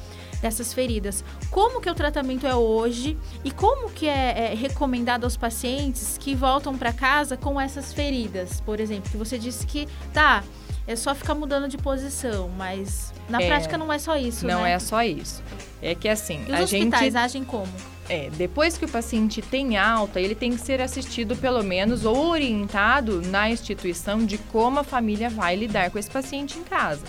dessas 0.42 0.74
feridas. 0.74 1.24
Como 1.50 1.80
que 1.80 1.90
o 1.90 1.96
tratamento 1.96 2.46
é 2.46 2.56
hoje 2.56 3.18
e 3.44 3.52
como 3.52 3.90
que 3.90 4.08
é, 4.08 4.52
é 4.52 4.56
recomendado 4.56 5.24
aos 5.24 5.36
pacientes 5.38 6.18
que 6.18 6.36
voltam 6.36 6.78
para 6.78 6.92
casa 6.94 7.36
com 7.38 7.60
essas 7.60 7.94
feridas? 7.94 8.60
Por 8.62 8.80
exemplo, 8.80 9.10
que 9.10 9.18
você 9.18 9.38
disse 9.38 9.66
que 9.68 9.88
tá, 10.14 10.44
é 10.88 10.96
só 10.96 11.14
ficar 11.16 11.36
mudando 11.36 11.68
de 11.68 11.78
posição, 11.78 12.50
mas 12.58 13.14
na 13.30 13.42
É. 13.42 13.48
prática 13.48 13.78
não 13.78 13.92
é 13.92 14.00
só 14.00 14.16
isso, 14.16 14.46
Não 14.48 14.64
né? 14.64 14.72
é 14.74 14.80
só 14.80 15.04
isso. 15.04 15.44
É 15.82 15.94
que 15.96 16.08
assim, 16.10 16.44
E 16.48 16.52
os 16.52 16.60
a 16.60 16.64
hospitais 16.64 17.04
gente 17.14 17.18
agem 17.18 17.44
como? 17.44 17.72
É, 18.10 18.30
depois 18.38 18.78
que 18.78 18.86
o 18.86 18.88
paciente 18.88 19.42
tem 19.42 19.78
alta, 19.78 20.20
ele 20.20 20.34
tem 20.34 20.52
que 20.52 20.62
ser 20.62 20.82
assistido 20.82 21.36
pelo 21.36 21.62
menos 21.62 22.06
ou 22.06 22.30
orientado 22.30 23.22
na 23.22 23.50
instituição 23.50 24.26
de 24.26 24.38
como 24.38 24.80
a 24.80 24.84
família 24.84 25.30
vai 25.30 25.56
lidar 25.56 25.92
com 25.92 26.00
esse 26.00 26.10
paciente 26.10 26.58
em 26.58 26.64
casa, 26.64 27.04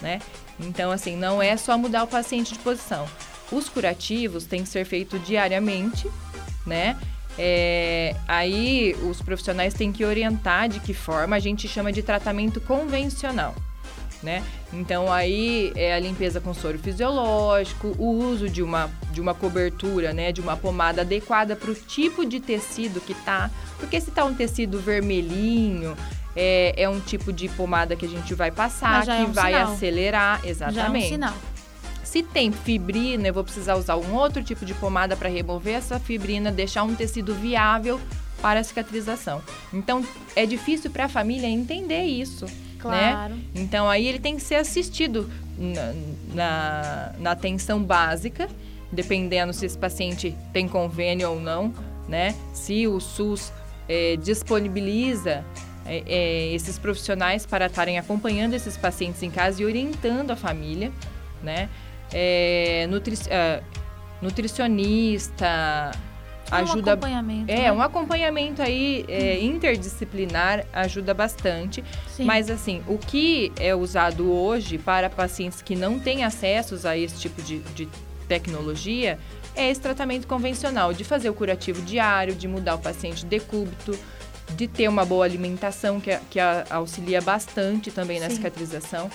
né? 0.00 0.18
Então, 0.58 0.90
assim, 0.90 1.14
não 1.14 1.42
é 1.42 1.56
só 1.56 1.76
mudar 1.76 2.04
o 2.04 2.06
paciente 2.06 2.54
de 2.54 2.58
posição. 2.60 3.06
Os 3.52 3.68
curativos 3.68 4.44
têm 4.44 4.62
que 4.62 4.68
ser 4.68 4.84
feitos 4.86 5.24
diariamente, 5.26 6.08
né? 6.66 6.96
É, 7.38 8.14
aí 8.26 8.94
os 9.08 9.22
profissionais 9.22 9.74
têm 9.74 9.92
que 9.92 10.04
orientar 10.04 10.68
de 10.68 10.80
que 10.80 10.92
forma 10.92 11.36
a 11.36 11.38
gente 11.38 11.68
chama 11.68 11.92
de 11.92 12.02
tratamento 12.02 12.60
convencional, 12.60 13.54
né? 14.22 14.42
Então 14.72 15.12
aí 15.12 15.72
é 15.74 15.94
a 15.94 15.98
limpeza 15.98 16.40
com 16.40 16.52
soro 16.54 16.78
fisiológico, 16.78 17.94
o 17.98 18.10
uso 18.10 18.48
de 18.48 18.62
uma, 18.62 18.90
de 19.12 19.20
uma 19.20 19.34
cobertura, 19.34 20.12
né, 20.12 20.32
de 20.32 20.40
uma 20.40 20.56
pomada 20.56 21.00
adequada 21.02 21.56
para 21.56 21.70
o 21.70 21.74
tipo 21.74 22.24
de 22.24 22.40
tecido 22.40 23.00
que 23.00 23.14
tá, 23.14 23.50
porque 23.78 24.00
se 24.00 24.10
tá 24.10 24.24
um 24.24 24.34
tecido 24.34 24.78
vermelhinho, 24.78 25.96
é, 26.36 26.74
é 26.76 26.88
um 26.88 27.00
tipo 27.00 27.32
de 27.32 27.48
pomada 27.48 27.96
que 27.96 28.04
a 28.06 28.08
gente 28.08 28.34
vai 28.34 28.50
passar, 28.50 29.04
que 29.04 29.10
é 29.10 29.14
um 29.14 29.32
vai 29.32 29.52
sinal. 29.52 29.72
acelerar, 29.72 30.40
Já 30.40 30.44
é 30.44 30.46
um 30.46 30.50
exatamente. 30.50 31.08
sinal. 31.08 31.34
Se 32.04 32.22
tem 32.22 32.50
fibrina, 32.50 33.28
eu 33.28 33.34
vou 33.34 33.44
precisar 33.44 33.76
usar 33.76 33.96
um 33.96 34.14
outro 34.14 34.42
tipo 34.42 34.64
de 34.64 34.74
pomada 34.74 35.16
para 35.16 35.28
remover 35.28 35.74
essa 35.74 35.98
fibrina, 36.00 36.50
deixar 36.50 36.82
um 36.82 36.94
tecido 36.94 37.34
viável 37.34 38.00
para 38.42 38.60
a 38.60 38.64
cicatrização. 38.64 39.40
Então, 39.72 40.04
é 40.34 40.44
difícil 40.44 40.90
para 40.90 41.04
a 41.04 41.08
família 41.08 41.46
entender 41.46 42.02
isso. 42.02 42.46
Claro. 42.80 43.34
Então, 43.54 43.88
aí 43.88 44.06
ele 44.06 44.18
tem 44.18 44.36
que 44.36 44.42
ser 44.42 44.56
assistido 44.56 45.30
na, 45.58 45.92
na, 46.34 47.12
na 47.18 47.30
atenção 47.32 47.82
básica, 47.82 48.48
dependendo 48.90 49.52
se 49.52 49.66
esse 49.66 49.78
paciente 49.78 50.36
tem 50.52 50.68
convênio 50.68 51.30
ou 51.30 51.40
não, 51.40 51.74
né? 52.08 52.34
Se 52.52 52.86
o 52.86 52.98
SUS 52.98 53.52
eh, 53.88 54.16
disponibiliza 54.16 55.44
eh, 55.86 56.02
eh, 56.06 56.54
esses 56.54 56.78
profissionais 56.78 57.46
para 57.46 57.66
estarem 57.66 57.98
acompanhando 57.98 58.54
esses 58.54 58.76
pacientes 58.76 59.22
em 59.22 59.30
casa 59.30 59.62
e 59.62 59.64
orientando 59.64 60.30
a 60.30 60.36
família, 60.36 60.90
né? 61.42 61.68
Eh, 62.12 62.86
nutri 62.90 63.16
ah, 63.30 63.62
nutricionista 64.20 65.92
ajuda 66.50 66.90
um 66.90 66.94
acompanhamento. 66.94 67.50
é, 67.50 67.56
né? 67.56 67.72
um 67.72 67.80
acompanhamento 67.80 68.62
aí 68.62 69.04
é, 69.08 69.40
interdisciplinar 69.40 70.66
ajuda 70.72 71.14
bastante. 71.14 71.84
Sim. 72.08 72.24
Mas 72.24 72.50
assim, 72.50 72.82
o 72.86 72.98
que 72.98 73.52
é 73.58 73.74
usado 73.74 74.30
hoje 74.30 74.78
para 74.78 75.08
pacientes 75.08 75.62
que 75.62 75.76
não 75.76 75.98
têm 75.98 76.24
acessos 76.24 76.84
a 76.84 76.96
esse 76.96 77.18
tipo 77.18 77.40
de, 77.42 77.60
de 77.74 77.88
tecnologia 78.28 79.18
é 79.54 79.68
esse 79.70 79.80
tratamento 79.80 80.26
convencional, 80.26 80.92
de 80.92 81.04
fazer 81.04 81.28
o 81.28 81.34
curativo 81.34 81.82
diário, 81.82 82.34
de 82.34 82.46
mudar 82.46 82.76
o 82.76 82.78
paciente 82.78 83.20
de 83.20 83.26
decúbito, 83.26 83.98
de 84.56 84.66
ter 84.66 84.88
uma 84.88 85.04
boa 85.04 85.24
alimentação 85.24 86.00
que, 86.00 86.16
que 86.30 86.38
auxilia 86.70 87.20
bastante 87.20 87.90
também 87.90 88.20
na 88.20 88.28
Sim. 88.28 88.36
cicatrização. 88.36 89.10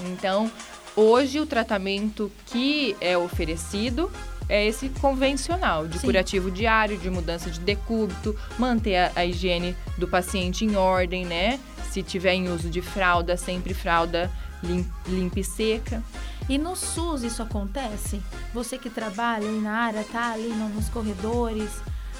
Então, 0.00 0.50
hoje 0.96 1.40
o 1.40 1.46
tratamento 1.46 2.30
que 2.46 2.96
é 3.00 3.16
oferecido 3.16 4.10
é 4.54 4.66
esse 4.66 4.90
convencional, 4.90 5.88
de 5.88 5.98
Sim. 5.98 6.06
curativo 6.06 6.50
diário, 6.50 6.98
de 6.98 7.08
mudança 7.08 7.50
de 7.50 7.58
decúbito, 7.58 8.36
manter 8.58 8.96
a, 8.96 9.12
a 9.16 9.24
higiene 9.24 9.74
do 9.96 10.06
paciente 10.06 10.64
em 10.64 10.76
ordem, 10.76 11.24
né? 11.24 11.58
Se 11.90 12.02
tiver 12.02 12.34
em 12.34 12.48
uso 12.50 12.68
de 12.68 12.82
fralda, 12.82 13.34
sempre 13.36 13.72
fralda 13.72 14.30
lim- 14.62 14.86
limpa 15.06 15.40
e 15.40 15.44
seca. 15.44 16.02
E 16.48 16.58
no 16.58 16.76
SUS 16.76 17.22
isso 17.22 17.42
acontece? 17.42 18.20
Você 18.52 18.76
que 18.76 18.90
trabalha 18.90 19.48
aí 19.48 19.58
na 19.60 19.72
área, 19.72 20.04
tá 20.04 20.32
ali 20.32 20.48
no- 20.48 20.68
nos 20.68 20.88
corredores, 20.90 21.70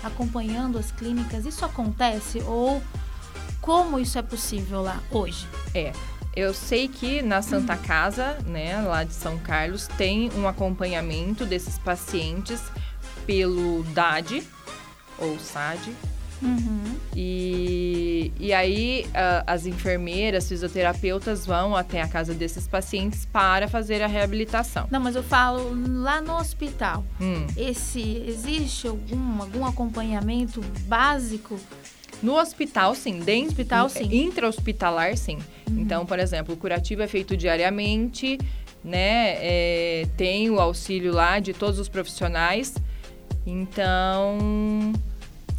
acompanhando 0.02 0.78
as 0.78 0.90
clínicas, 0.90 1.44
isso 1.44 1.64
acontece? 1.64 2.40
Ou 2.46 2.82
como 3.60 3.98
isso 3.98 4.18
é 4.18 4.22
possível 4.22 4.80
lá 4.82 5.00
hoje? 5.10 5.46
É, 5.74 5.92
eu 6.34 6.54
sei 6.54 6.88
que 6.88 7.22
na 7.22 7.42
Santa 7.42 7.76
Casa, 7.76 8.38
né, 8.46 8.80
lá 8.82 9.04
de 9.04 9.12
São 9.12 9.38
Carlos, 9.38 9.86
tem 9.86 10.30
um 10.36 10.48
acompanhamento 10.48 11.44
desses 11.44 11.78
pacientes 11.78 12.60
pelo 13.26 13.82
DAD 13.84 14.42
ou 15.18 15.38
SAD 15.38 15.92
Uhum. 16.42 16.96
e 17.14 18.32
E, 18.38 18.52
aí 18.52 19.06
uh, 19.10 19.44
as 19.46 19.64
enfermeiras, 19.64 20.48
fisioterapeutas 20.48 21.46
vão 21.46 21.76
até 21.76 22.02
a 22.02 22.08
casa 22.08 22.34
desses 22.34 22.66
pacientes 22.66 23.24
para 23.24 23.68
fazer 23.68 24.02
a 24.02 24.06
reabilitação. 24.06 24.88
Não, 24.90 25.00
mas 25.00 25.14
eu 25.14 25.22
falo 25.22 25.72
lá 26.02 26.20
no 26.20 26.36
hospital. 26.36 27.04
Hum. 27.20 27.46
Esse 27.56 28.24
existe 28.26 28.88
algum, 28.88 29.40
algum 29.40 29.64
acompanhamento 29.64 30.60
básico? 30.86 31.58
No 32.22 32.38
hospital, 32.38 32.94
sim. 32.94 33.18
Dentro, 33.20 33.48
hospital, 33.48 33.88
sim. 33.88 34.08
Intra-hospitalar, 34.10 35.16
sim. 35.16 35.38
Uhum. 35.68 35.80
Então, 35.80 36.06
por 36.06 36.18
exemplo, 36.18 36.54
o 36.54 36.56
curativo 36.56 37.02
é 37.02 37.08
feito 37.08 37.36
diariamente, 37.36 38.38
né? 38.84 39.36
É, 39.38 40.06
tem 40.16 40.50
o 40.50 40.60
auxílio 40.60 41.12
lá 41.12 41.40
de 41.40 41.52
todos 41.52 41.78
os 41.78 41.88
profissionais. 41.88 42.74
Então, 43.44 44.92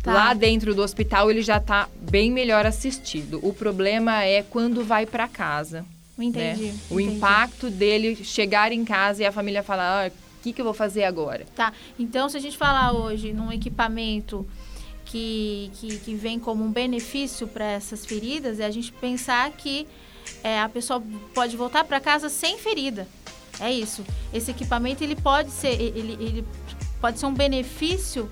Tá. 0.03 0.13
Lá 0.13 0.33
dentro 0.33 0.75
do 0.75 0.81
hospital 0.81 1.31
ele 1.31 1.41
já 1.41 1.57
está 1.57 1.87
bem 1.97 2.29
melhor 2.29 2.65
assistido. 2.65 3.39
O 3.41 3.53
problema 3.53 4.21
é 4.25 4.43
quando 4.43 4.83
vai 4.83 5.05
para 5.05 5.29
casa. 5.29 5.85
Entendi. 6.19 6.65
Né? 6.65 6.75
O 6.89 6.99
entendi. 6.99 7.17
impacto 7.17 7.69
dele 7.69 8.13
chegar 8.17 8.73
em 8.73 8.83
casa 8.83 9.23
e 9.23 9.25
a 9.25 9.31
família 9.31 9.63
falar: 9.63 10.07
ah, 10.07 10.09
o 10.09 10.43
que, 10.43 10.51
que 10.51 10.59
eu 10.59 10.65
vou 10.65 10.73
fazer 10.73 11.05
agora? 11.05 11.45
Tá. 11.55 11.71
Então, 11.97 12.27
se 12.27 12.35
a 12.35 12.39
gente 12.41 12.57
falar 12.57 12.91
hoje 12.91 13.31
num 13.31 13.49
equipamento 13.49 14.45
que, 15.13 15.69
que, 15.75 15.99
que 15.99 16.15
vem 16.15 16.39
como 16.39 16.63
um 16.63 16.71
benefício 16.71 17.47
para 17.47 17.65
essas 17.65 18.03
feridas, 18.03 18.59
é 18.59 18.65
a 18.65 18.71
gente 18.71 18.91
pensar 18.91 19.51
que 19.51 19.87
é, 20.43 20.59
a 20.59 20.67
pessoa 20.67 21.03
pode 21.35 21.55
voltar 21.55 21.83
para 21.83 21.99
casa 21.99 22.29
sem 22.29 22.57
ferida. 22.57 23.07
É 23.59 23.71
isso. 23.71 24.03
Esse 24.33 24.49
equipamento 24.49 25.03
ele 25.03 25.15
pode 25.15 25.51
ser, 25.51 25.79
ele, 25.79 26.13
ele 26.13 26.47
pode 26.99 27.19
ser 27.19 27.27
um 27.27 27.33
benefício 27.33 28.27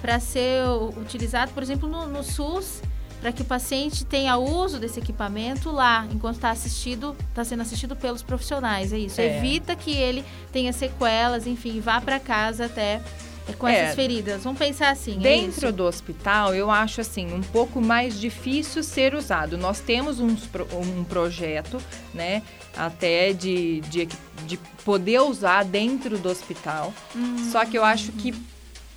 para 0.00 0.18
ser 0.18 0.66
utilizado, 0.96 1.52
por 1.52 1.62
exemplo, 1.62 1.86
no, 1.86 2.06
no 2.06 2.24
SUS, 2.24 2.80
para 3.20 3.30
que 3.30 3.42
o 3.42 3.44
paciente 3.44 4.02
tenha 4.06 4.38
uso 4.38 4.78
desse 4.78 5.00
equipamento 5.00 5.70
lá, 5.70 6.08
enquanto 6.10 6.36
está 6.36 6.50
assistido, 6.50 7.14
está 7.28 7.44
sendo 7.44 7.60
assistido 7.60 7.94
pelos 7.94 8.22
profissionais. 8.22 8.94
É 8.94 8.98
isso. 8.98 9.20
É. 9.20 9.36
Evita 9.36 9.76
que 9.76 9.90
ele 9.90 10.24
tenha 10.50 10.72
sequelas, 10.72 11.46
enfim, 11.46 11.80
vá 11.80 12.00
para 12.00 12.18
casa 12.18 12.64
até 12.64 13.02
é, 13.48 13.52
com 13.52 13.68
é. 13.68 13.76
essas 13.76 13.94
feridas. 13.94 14.44
Vamos 14.44 14.58
pensar 14.58 14.90
assim. 14.90 15.16
É 15.16 15.18
Dentro 15.18 15.68
é 15.68 15.72
do 15.72 15.84
hospital, 15.84 16.54
eu 16.54 16.70
acho 16.70 17.00
assim 17.00 17.32
um 17.32 17.42
pouco 17.42 17.80
mais 17.80 18.20
difícil 18.20 18.82
ser 18.82 19.14
usado. 19.14 19.58
Nós 19.58 19.80
temos 19.80 20.20
um, 20.20 20.36
um 20.72 21.04
projeto, 21.04 21.80
né, 22.12 22.42
até 22.76 23.32
de, 23.32 23.80
de, 23.82 24.08
de 24.46 24.56
poder 24.84 25.20
usar 25.20 25.64
dentro 25.64 26.18
do 26.18 26.28
hospital. 26.28 26.92
Hum. 27.14 27.50
Só 27.50 27.64
que 27.64 27.76
eu 27.76 27.84
acho 27.84 28.12
que 28.12 28.34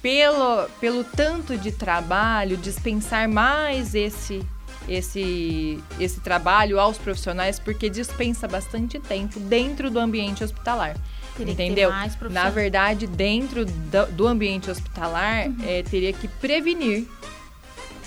pelo, 0.01 0.69
pelo 0.79 1.03
tanto 1.03 1.57
de 1.57 1.71
trabalho, 1.71 2.55
dispensar 2.57 3.27
mais 3.27 3.95
esse 3.95 4.45
esse 4.87 5.83
esse 5.99 6.21
trabalho 6.21 6.79
aos 6.79 6.97
profissionais 6.97 7.59
porque 7.59 7.89
dispensa 7.89 8.47
bastante 8.47 8.97
tempo 8.99 9.37
dentro 9.37 9.91
do 9.91 9.99
ambiente 9.99 10.43
hospitalar. 10.43 10.95
Teria 11.37 11.53
entendeu? 11.53 11.91
Na 12.31 12.49
verdade, 12.49 13.07
dentro 13.07 13.65
do, 13.65 14.05
do 14.07 14.27
ambiente 14.27 14.69
hospitalar, 14.69 15.47
uhum. 15.47 15.55
é, 15.65 15.83
teria 15.83 16.11
que 16.11 16.27
prevenir 16.27 17.07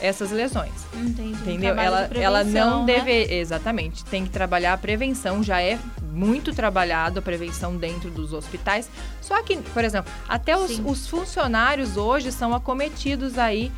essas 0.00 0.30
lesões. 0.30 0.72
Entendi. 0.94 1.38
Entendeu? 1.42 1.74
ela, 1.78 2.10
ela 2.14 2.44
não 2.44 2.84
né? 2.84 2.94
deve. 2.94 3.34
Exatamente. 3.34 4.04
Tem 4.04 4.24
que 4.24 4.30
trabalhar 4.30 4.72
a 4.72 4.78
prevenção, 4.78 5.42
já 5.42 5.60
é 5.60 5.78
muito 6.10 6.52
trabalhado 6.52 7.18
a 7.18 7.22
prevenção 7.22 7.76
dentro 7.76 8.10
dos 8.10 8.32
hospitais. 8.32 8.88
Só 9.20 9.40
que, 9.42 9.56
por 9.58 9.84
exemplo, 9.84 10.10
até 10.28 10.56
os, 10.56 10.80
os 10.84 11.06
funcionários 11.06 11.96
hoje 11.96 12.32
são 12.32 12.54
acometidos 12.54 13.38
aí 13.38 13.70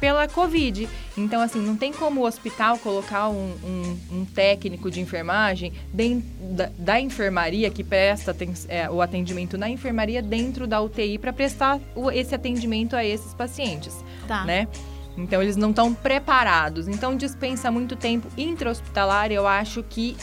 pela 0.00 0.28
Covid. 0.28 0.88
Então, 1.16 1.42
assim, 1.42 1.60
não 1.60 1.76
tem 1.76 1.92
como 1.92 2.22
o 2.22 2.26
hospital 2.26 2.78
colocar 2.78 3.28
um, 3.28 3.54
um, 3.64 3.98
um 4.10 4.24
técnico 4.24 4.90
de 4.90 5.00
enfermagem 5.00 5.72
dentro 5.92 6.26
da, 6.40 6.70
da 6.78 7.00
enfermaria 7.00 7.70
que 7.70 7.84
presta 7.84 8.34
é, 8.68 8.88
o 8.90 9.02
atendimento 9.02 9.58
na 9.58 9.68
enfermaria 9.68 10.22
dentro 10.22 10.66
da 10.66 10.80
UTI 10.80 11.18
para 11.18 11.32
prestar 11.32 11.78
o, 11.94 12.10
esse 12.10 12.34
atendimento 12.34 12.96
a 12.96 13.04
esses 13.04 13.34
pacientes, 13.34 13.94
tá. 14.26 14.44
né? 14.44 14.68
Então, 15.16 15.42
eles 15.42 15.56
não 15.56 15.70
estão 15.70 15.92
preparados. 15.92 16.88
Então, 16.88 17.14
dispensa 17.14 17.70
muito 17.70 17.94
tempo 17.94 18.28
intra-hospitalar. 18.36 19.30
Eu 19.30 19.46
acho 19.46 19.82
que 19.82 20.16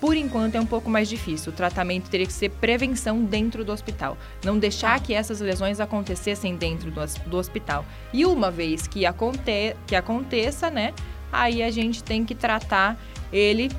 por 0.00 0.16
enquanto 0.16 0.54
é 0.56 0.60
um 0.60 0.66
pouco 0.66 0.90
mais 0.90 1.08
difícil. 1.08 1.52
O 1.52 1.54
tratamento 1.54 2.10
teria 2.10 2.26
que 2.26 2.32
ser 2.32 2.50
prevenção 2.50 3.24
dentro 3.24 3.64
do 3.64 3.72
hospital. 3.72 4.18
Não 4.44 4.58
deixar 4.58 5.00
que 5.00 5.14
essas 5.14 5.40
lesões 5.40 5.80
acontecessem 5.80 6.56
dentro 6.56 6.90
do, 6.90 7.00
do 7.26 7.36
hospital. 7.36 7.84
E 8.12 8.26
uma 8.26 8.50
vez 8.50 8.86
que, 8.86 9.06
aconte, 9.06 9.76
que 9.86 9.96
aconteça, 9.96 10.70
né? 10.70 10.92
Aí 11.32 11.62
a 11.62 11.70
gente 11.70 12.02
tem 12.02 12.24
que 12.24 12.34
tratar 12.34 12.96
ele 13.32 13.70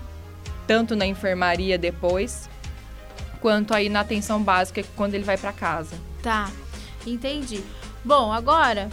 tanto 0.68 0.96
na 0.96 1.06
enfermaria 1.06 1.78
depois, 1.78 2.50
quanto 3.40 3.74
aí 3.74 3.88
na 3.88 4.00
atenção 4.00 4.42
básica 4.42 4.84
quando 4.96 5.14
ele 5.14 5.24
vai 5.24 5.38
para 5.38 5.54
casa. 5.54 5.96
Tá, 6.24 6.52
entendi. 7.06 7.64
Bom, 8.04 8.32
agora 8.32 8.90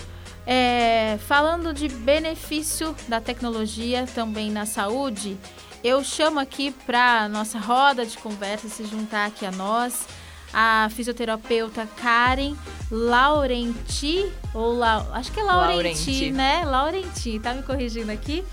é, 0.47 1.19
falando 1.27 1.73
de 1.73 1.89
benefício 1.89 2.95
da 3.09 3.21
tecnologia 3.21 4.07
também 4.15 4.51
na 4.51 4.67
saúde, 4.67 5.37
eu 5.83 6.03
chamo 6.05 6.39
aqui 6.39 6.71
para 6.87 7.29
nossa 7.29 7.59
roda 7.59 8.07
de 8.07 8.17
conversa 8.19 8.69
se 8.69 8.85
juntar 8.85 9.27
aqui 9.27 9.45
a 9.45 9.51
nós 9.51 10.07
a 10.53 10.89
fisioterapeuta 10.91 11.89
Karen 11.97 12.55
Laurenti, 12.91 14.31
ou 14.53 14.77
La, 14.77 15.07
acho 15.13 15.33
que 15.33 15.41
é 15.41 15.43
Laurenti, 15.43 15.79
Laurenti, 15.79 16.31
né? 16.31 16.65
Laurenti, 16.65 17.39
tá 17.39 17.55
me 17.55 17.63
corrigindo 17.63 18.13
aqui. 18.13 18.45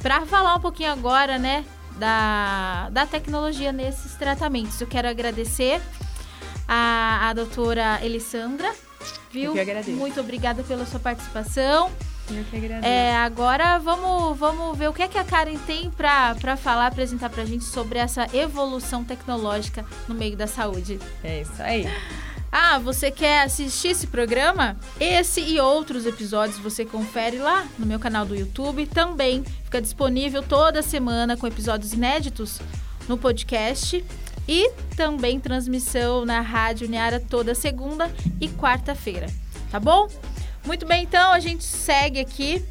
Para 0.00 0.24
falar 0.26 0.54
um 0.54 0.60
pouquinho 0.60 0.92
agora, 0.92 1.38
né, 1.38 1.64
da, 1.96 2.88
da 2.90 3.04
tecnologia 3.04 3.72
nesses 3.72 4.14
tratamentos. 4.14 4.80
Eu 4.80 4.86
quero 4.86 5.08
agradecer 5.08 5.82
a, 6.68 7.28
a 7.28 7.32
doutora 7.32 7.98
Elissandra, 8.00 8.72
viu? 9.32 9.54
Muito 9.96 10.20
obrigada 10.20 10.62
pela 10.62 10.86
sua 10.86 11.00
participação. 11.00 11.90
Eu 12.30 12.44
que 12.44 12.56
agradeço. 12.56 12.86
É, 12.86 13.16
agora 13.16 13.78
vamos, 13.78 14.38
vamos 14.38 14.76
ver 14.76 14.88
o 14.88 14.92
que, 14.92 15.02
é 15.02 15.08
que 15.08 15.18
a 15.18 15.24
Karen 15.24 15.58
tem 15.58 15.90
para 15.90 16.56
falar, 16.56 16.86
apresentar 16.86 17.30
para 17.30 17.42
a 17.42 17.46
gente 17.46 17.64
sobre 17.64 17.98
essa 17.98 18.26
evolução 18.36 19.04
tecnológica 19.04 19.84
no 20.06 20.14
meio 20.14 20.36
da 20.36 20.46
saúde. 20.46 20.98
É 21.24 21.40
isso 21.40 21.62
aí. 21.62 21.86
Ah, 22.50 22.78
você 22.78 23.10
quer 23.10 23.42
assistir 23.42 23.88
esse 23.88 24.06
programa? 24.06 24.76
Esse 24.98 25.40
e 25.40 25.60
outros 25.60 26.06
episódios 26.06 26.58
você 26.58 26.84
confere 26.84 27.38
lá 27.38 27.66
no 27.78 27.84
meu 27.84 27.98
canal 27.98 28.24
do 28.24 28.34
YouTube. 28.34 28.86
Também 28.86 29.44
fica 29.64 29.82
disponível 29.82 30.42
toda 30.42 30.82
semana 30.82 31.36
com 31.36 31.46
episódios 31.46 31.92
inéditos 31.92 32.58
no 33.06 33.18
podcast 33.18 34.02
e 34.48 34.70
também 34.96 35.38
transmissão 35.38 36.24
na 36.24 36.40
Rádio 36.40 36.88
Neara 36.88 37.20
toda 37.20 37.54
segunda 37.54 38.10
e 38.40 38.48
quarta-feira. 38.48 39.26
Tá 39.70 39.78
bom? 39.78 40.08
Muito 40.68 40.84
bem, 40.84 41.04
então 41.04 41.32
a 41.32 41.40
gente 41.40 41.64
segue 41.64 42.20
aqui 42.20 42.62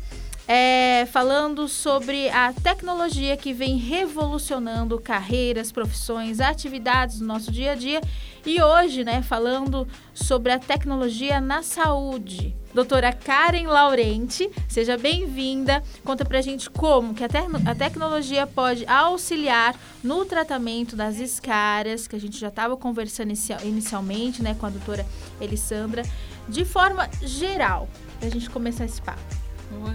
é, 0.47 1.07
falando 1.07 1.67
sobre 1.67 2.29
a 2.29 2.53
tecnologia 2.53 3.35
que 3.35 3.51
vem 3.51 3.75
revolucionando 3.75 4.99
carreiras, 4.99 5.71
profissões, 5.71 6.39
atividades 6.39 7.19
no 7.19 7.25
nosso 7.25 7.51
dia 7.51 7.71
a 7.71 7.75
dia. 7.75 7.99
E 8.45 8.61
hoje, 8.61 9.03
né, 9.03 9.23
falando 9.23 9.87
sobre 10.13 10.51
a 10.51 10.59
tecnologia 10.59 11.41
na 11.41 11.63
saúde. 11.63 12.55
Doutora 12.71 13.11
Karen 13.11 13.65
Laurenti, 13.65 14.47
seja 14.69 14.95
bem-vinda. 14.95 15.81
Conta 16.03 16.23
pra 16.23 16.39
gente 16.39 16.69
como 16.69 17.15
que 17.15 17.23
a, 17.23 17.27
te 17.27 17.37
a 17.65 17.73
tecnologia 17.73 18.45
pode 18.45 18.85
auxiliar 18.85 19.75
no 20.03 20.23
tratamento 20.23 20.95
das 20.95 21.19
escárias, 21.19 22.07
que 22.07 22.15
a 22.15 22.19
gente 22.19 22.39
já 22.39 22.49
estava 22.49 22.77
conversando 22.77 23.33
inicialmente, 23.63 24.43
né, 24.43 24.55
com 24.57 24.67
a 24.67 24.69
doutora 24.69 25.03
Elissandra 25.41 26.03
de 26.47 26.65
forma 26.65 27.09
geral, 27.21 27.89
para 28.19 28.27
a 28.27 28.31
gente 28.31 28.49
começar 28.49 28.85
esse 28.85 29.01
papo. 29.01 29.19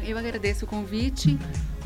Eu 0.07 0.19
agradeço 0.19 0.65
o 0.65 0.69
convite. 0.69 1.39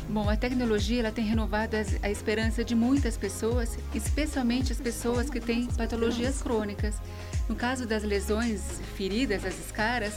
Bom, 0.09 0.29
a 0.29 0.37
tecnologia 0.37 0.99
ela 0.99 1.11
tem 1.11 1.25
renovado 1.25 1.75
a 2.01 2.09
esperança 2.09 2.63
de 2.63 2.73
muitas 2.73 3.17
pessoas, 3.17 3.77
especialmente 3.93 4.71
as 4.71 4.79
pessoas 4.79 5.29
que 5.29 5.39
têm 5.39 5.67
patologias 5.67 6.41
crônicas. 6.41 6.95
No 7.49 7.55
caso 7.55 7.85
das 7.85 8.03
lesões 8.03 8.81
feridas, 8.95 9.43
as 9.43 9.59
escaras, 9.59 10.13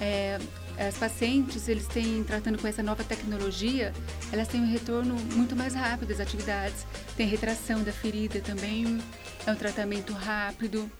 é, 0.00 0.38
as 0.78 0.96
pacientes, 0.96 1.68
eles 1.68 1.86
têm, 1.86 2.24
tratando 2.24 2.58
com 2.58 2.66
essa 2.66 2.82
nova 2.82 3.04
tecnologia, 3.04 3.92
elas 4.30 4.48
têm 4.48 4.60
um 4.60 4.70
retorno 4.70 5.14
muito 5.34 5.56
mais 5.56 5.74
rápido 5.74 6.08
das 6.08 6.20
atividades. 6.20 6.86
Tem 7.16 7.26
retração 7.26 7.82
da 7.82 7.92
ferida 7.92 8.40
também, 8.40 9.00
é 9.46 9.50
um 9.50 9.56
tratamento 9.56 10.12
rápido 10.12 10.90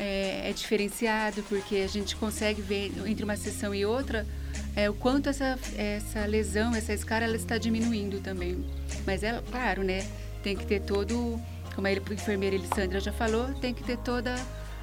é, 0.00 0.48
é, 0.48 0.52
diferenciado, 0.54 1.42
porque 1.42 1.76
a 1.76 1.86
gente 1.86 2.16
consegue 2.16 2.62
ver 2.62 2.90
entre 3.06 3.22
uma 3.22 3.36
sessão 3.36 3.74
e 3.74 3.84
outra 3.84 4.26
é, 4.74 4.88
o 4.88 4.94
quanto 4.94 5.28
essa, 5.28 5.58
essa 5.76 6.24
lesão, 6.24 6.74
essa 6.74 6.94
escara, 6.94 7.26
ela 7.26 7.36
está 7.36 7.58
diminuindo 7.58 8.18
também. 8.20 8.64
Mas 9.06 9.22
é 9.22 9.38
claro, 9.50 9.82
né? 9.82 10.06
Tem 10.42 10.56
que 10.56 10.64
ter 10.64 10.80
todo, 10.80 11.38
como 11.74 11.86
a 11.86 11.92
enfermeira 11.92 12.56
Elisandra 12.56 12.98
já 12.98 13.12
falou, 13.12 13.52
tem 13.60 13.74
que 13.74 13.84
ter 13.84 13.98
toda 13.98 14.34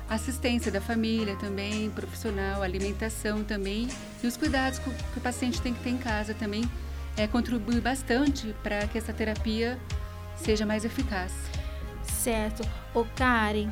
a 0.08 0.15
assistência 0.15 0.71
da 0.71 0.80
família 0.80 1.36
também, 1.38 1.89
profissional, 1.89 2.62
alimentação 2.62 3.43
também, 3.43 3.88
e 4.23 4.27
os 4.27 4.38
cuidados 4.38 4.77
que 4.77 4.89
o 5.17 5.21
paciente 5.21 5.60
tem 5.62 5.73
que 5.73 5.82
ter 5.82 5.89
em 5.89 5.97
casa 5.97 6.36
também, 6.36 6.63
é, 7.17 7.25
contribui 7.25 7.82
bastante 7.82 8.53
para 8.62 8.88
que 8.88 8.99
essa 8.99 9.12
terapia 9.12 9.80
seja 10.36 10.63
mais 10.63 10.86
eficaz. 10.86 11.34
Certo. 12.03 12.62
Ô 12.93 13.03
Karen, 13.15 13.69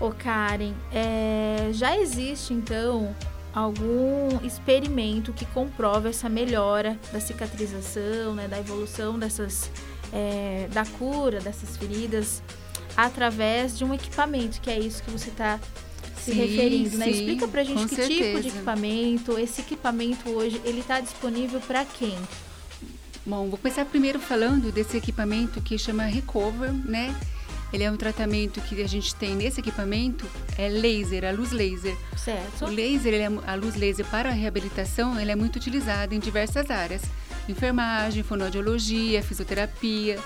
ô 0.00 0.10
Karen, 0.10 0.72
é, 0.92 1.70
já 1.72 1.96
existe 1.96 2.54
então 2.54 3.14
algum 3.52 4.44
experimento 4.44 5.32
que 5.32 5.44
comprova 5.46 6.08
essa 6.08 6.28
melhora 6.28 6.98
da 7.12 7.20
cicatrização, 7.20 8.34
né, 8.34 8.48
da 8.48 8.58
evolução 8.58 9.18
dessas, 9.18 9.70
é, 10.12 10.68
da 10.72 10.84
cura 10.86 11.40
dessas 11.40 11.76
feridas 11.76 12.42
através 12.96 13.76
de 13.76 13.84
um 13.84 13.92
equipamento, 13.92 14.60
que 14.60 14.70
é 14.70 14.78
isso 14.78 15.02
que 15.02 15.10
você 15.10 15.28
está 15.28 15.58
se 16.16 16.32
sim, 16.32 16.38
referindo, 16.38 16.98
né? 16.98 17.08
Explica 17.08 17.48
pra 17.48 17.64
gente 17.64 17.86
que 17.86 17.94
certeza. 17.94 18.24
tipo 18.24 18.40
de 18.42 18.48
equipamento, 18.48 19.38
esse 19.38 19.60
equipamento 19.62 20.28
hoje, 20.30 20.60
ele 20.64 20.80
está 20.80 21.00
disponível 21.00 21.60
para 21.60 21.84
quem? 21.84 22.16
Bom, 23.24 23.48
vou 23.48 23.58
começar 23.58 23.84
primeiro 23.84 24.18
falando 24.18 24.72
desse 24.72 24.96
equipamento 24.96 25.60
que 25.60 25.78
chama 25.78 26.04
Recover, 26.04 26.72
né? 26.72 27.14
Ele 27.72 27.84
é 27.84 27.90
um 27.90 27.96
tratamento 27.96 28.60
que 28.62 28.82
a 28.82 28.88
gente 28.88 29.14
tem 29.14 29.34
nesse 29.34 29.60
equipamento, 29.60 30.26
é 30.58 30.68
laser, 30.68 31.24
a 31.24 31.30
luz 31.30 31.52
laser. 31.52 31.96
Certo. 32.16 32.64
O 32.64 32.68
laser, 32.68 33.14
é, 33.14 33.26
a 33.46 33.54
luz 33.54 33.76
laser 33.76 34.04
para 34.06 34.30
a 34.30 34.32
reabilitação, 34.32 35.18
ele 35.20 35.30
é 35.30 35.36
muito 35.36 35.56
utilizado 35.56 36.14
em 36.14 36.18
diversas 36.18 36.70
áreas. 36.70 37.02
Enfermagem, 37.48 38.22
fonoaudiologia, 38.22 39.22
fisioterapia, 39.22 40.18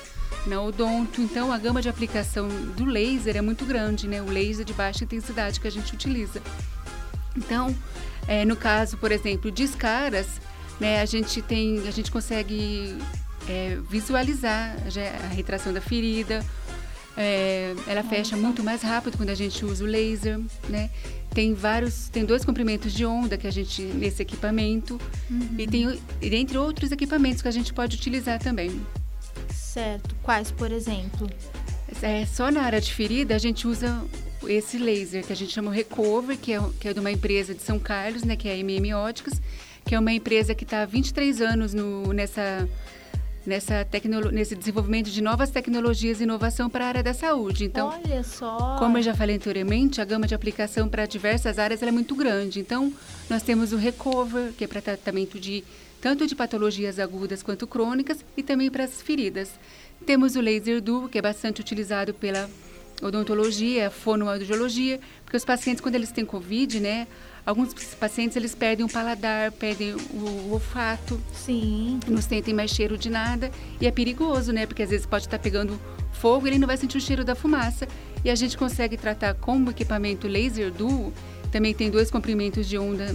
na 0.47 0.61
odonto. 0.61 1.21
Então, 1.21 1.53
a 1.53 1.59
gama 1.59 1.81
de 1.81 1.89
aplicação 1.89 2.49
do 2.49 2.85
laser 2.85 3.37
é 3.37 3.41
muito 3.41 3.65
grande, 3.65 4.09
né? 4.09 4.21
O 4.23 4.27
laser 4.27 4.65
de 4.65 4.73
baixa 4.73 5.05
intensidade 5.05 5.61
que 5.61 5.69
a 5.69 5.71
gente 5.71 5.95
utiliza. 5.95 6.43
Então, 7.37 7.75
é, 8.27 8.45
no 8.45 8.57
caso, 8.57 8.97
por 8.97 9.13
exemplo, 9.13 9.51
de 9.51 9.65
escaras, 9.65 10.27
né, 10.81 11.01
a 11.01 11.07
gente 11.07 11.43
tem, 11.43 11.87
a 11.87 11.91
gente 11.91 12.11
consegue 12.11 12.97
é, 13.49 13.79
visualizar 13.89 14.77
a 15.25 15.29
retração 15.29 15.73
da 15.73 15.81
ferida. 15.81 16.45
É, 17.17 17.75
ela 17.87 18.03
fecha 18.03 18.37
muito 18.37 18.65
mais 18.65 18.83
rápido 18.83 19.17
quando 19.17 19.31
a 19.31 19.35
gente 19.35 19.65
usa 19.65 19.85
o 19.85 19.87
laser, 19.87 20.41
né? 20.69 20.91
Tem 21.33 21.55
vários, 21.55 22.09
tem 22.09 22.25
dois 22.25 22.45
comprimentos 22.45 22.93
de 22.93 23.05
onda 23.05 23.37
que 23.37 23.47
a 23.47 23.51
gente 23.51 23.83
nesse 23.83 24.23
equipamento 24.23 25.01
uhum. 25.31 25.55
e 25.59 25.67
tem 25.67 25.99
entre 26.23 26.59
outros 26.59 26.91
equipamentos 26.93 27.41
que 27.43 27.49
a 27.49 27.53
gente 27.53 27.73
pode 27.73 27.97
utilizar 27.97 28.41
também. 28.41 28.81
Certo. 29.53 30.15
Quais, 30.23 30.51
por 30.51 30.71
exemplo? 30.71 31.29
É, 32.03 32.27
só 32.27 32.51
na 32.51 32.63
área 32.63 32.81
de 32.81 32.93
ferida 32.93 33.35
a 33.35 33.39
gente 33.39 33.67
usa 33.67 34.03
esse 34.49 34.79
laser 34.79 35.25
que 35.25 35.33
a 35.33 35.37
gente 35.37 35.53
chama 35.53 35.73
Recover, 35.73 36.37
que 36.37 36.53
é, 36.53 36.61
que 36.81 36.89
é 36.89 36.93
de 36.93 37.01
uma 37.01 37.11
empresa 37.11 37.55
de 37.55 37.63
São 37.63 37.79
Carlos, 37.79 38.25
né, 38.25 38.37
que 38.37 38.49
é 38.49 38.53
a 38.53 38.57
MM 38.57 38.95
Óticas, 38.95 39.41
que 39.85 39.95
é 39.95 39.99
uma 39.99 40.13
empresa 40.13 40.55
que 40.55 40.65
está 40.65 40.83
há 40.83 40.87
23 40.87 41.41
anos 41.41 41.75
no, 41.75 42.13
nessa, 42.13 42.69
nessa 43.47 43.85
tecno, 43.85 44.31
nesse 44.31 44.55
desenvolvimento 44.55 45.11
de 45.11 45.23
novas 45.23 45.51
tecnologias 45.51 46.21
e 46.21 46.25
inovação 46.25 46.71
para 46.71 46.85
a 46.85 46.89
área 46.89 47.03
da 47.03 47.15
saúde. 47.15 47.65
Então, 47.65 47.89
Olha 47.89 48.23
só. 48.23 48.77
como 48.79 48.99
eu 48.99 49.03
já 49.03 49.15
falei 49.15 49.37
anteriormente, 49.37 50.01
a 50.01 50.05
gama 50.05 50.27
de 50.27 50.35
aplicação 50.35 50.89
para 50.89 51.07
diversas 51.07 51.59
áreas 51.59 51.83
é 51.83 51.91
muito 51.91 52.15
grande. 52.15 52.61
Então, 52.61 52.93
nós 53.29 53.43
temos 53.43 53.73
o 53.73 53.77
Recover, 53.77 54.53
que 54.53 54.65
é 54.65 54.67
para 54.67 54.81
tratamento 54.81 55.39
de 55.39 55.65
tanto 56.01 56.27
de 56.27 56.37
patologias 56.37 56.99
agudas 56.99 57.43
quanto 57.43 57.67
crônicas 57.67 58.25
e 58.37 58.43
também 58.43 58.71
para 58.71 58.85
as 58.85 59.01
feridas. 59.01 59.51
Temos 60.05 60.37
o 60.37 60.41
laser 60.41 60.81
duo, 60.83 61.09
que 61.09 61.19
é 61.19 61.23
bastante 61.23 61.61
utilizado 61.61 62.13
pela 62.13 62.49
odontologia, 63.03 63.91
fonoaudiologia, 63.91 65.01
porque 65.25 65.37
os 65.37 65.45
pacientes 65.45 65.81
quando 65.81 65.95
eles 65.95 66.13
têm 66.13 66.25
COVID, 66.25 66.81
né, 66.81 67.07
Alguns 67.47 67.75
pacientes 67.95 68.37
eles 68.37 68.55
perdem 68.55 68.87
o 68.87 68.89
paladar, 68.89 69.53
perdem 69.53 69.95
o 69.95 70.51
olfato. 70.53 71.21
Sim. 71.35 72.01
Não 72.09 72.23
sentem 72.23 72.55
mais 72.55 72.71
cheiro 72.71 72.97
de 72.97 73.11
nada. 73.11 73.51
E 73.79 73.87
é 73.87 73.91
perigoso, 73.91 74.51
né? 74.51 74.65
Porque 74.67 74.83
às 74.83 74.89
vezes 74.89 75.05
pode 75.05 75.27
estar 75.27 75.39
pegando 75.39 75.79
fogo 76.13 76.47
e 76.47 76.51
ele 76.51 76.59
não 76.59 76.67
vai 76.67 76.79
sentir 76.79 76.97
o 76.97 77.01
cheiro 77.01 77.23
da 77.23 77.35
fumaça. 77.35 77.87
E 78.25 78.31
a 78.31 78.35
gente 78.35 78.57
consegue 78.57 78.97
tratar 78.97 79.35
com 79.35 79.59
o 79.63 79.71
equipamento 79.71 80.27
laser 80.27 80.73
duo. 80.73 81.13
Também 81.53 81.75
tem 81.75 81.91
dois 81.91 82.11
comprimentos 82.11 82.67
de 82.67 82.79
onda 82.79 83.15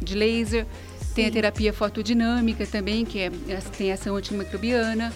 de 0.00 0.14
laser. 0.14 0.66
Sim. 1.00 1.14
Tem 1.14 1.26
a 1.26 1.30
terapia 1.32 1.72
fotodinâmica 1.72 2.64
também, 2.66 3.04
que 3.04 3.18
é, 3.18 3.30
tem 3.76 3.90
ação 3.90 4.14
antimicrobiana. 4.14 5.12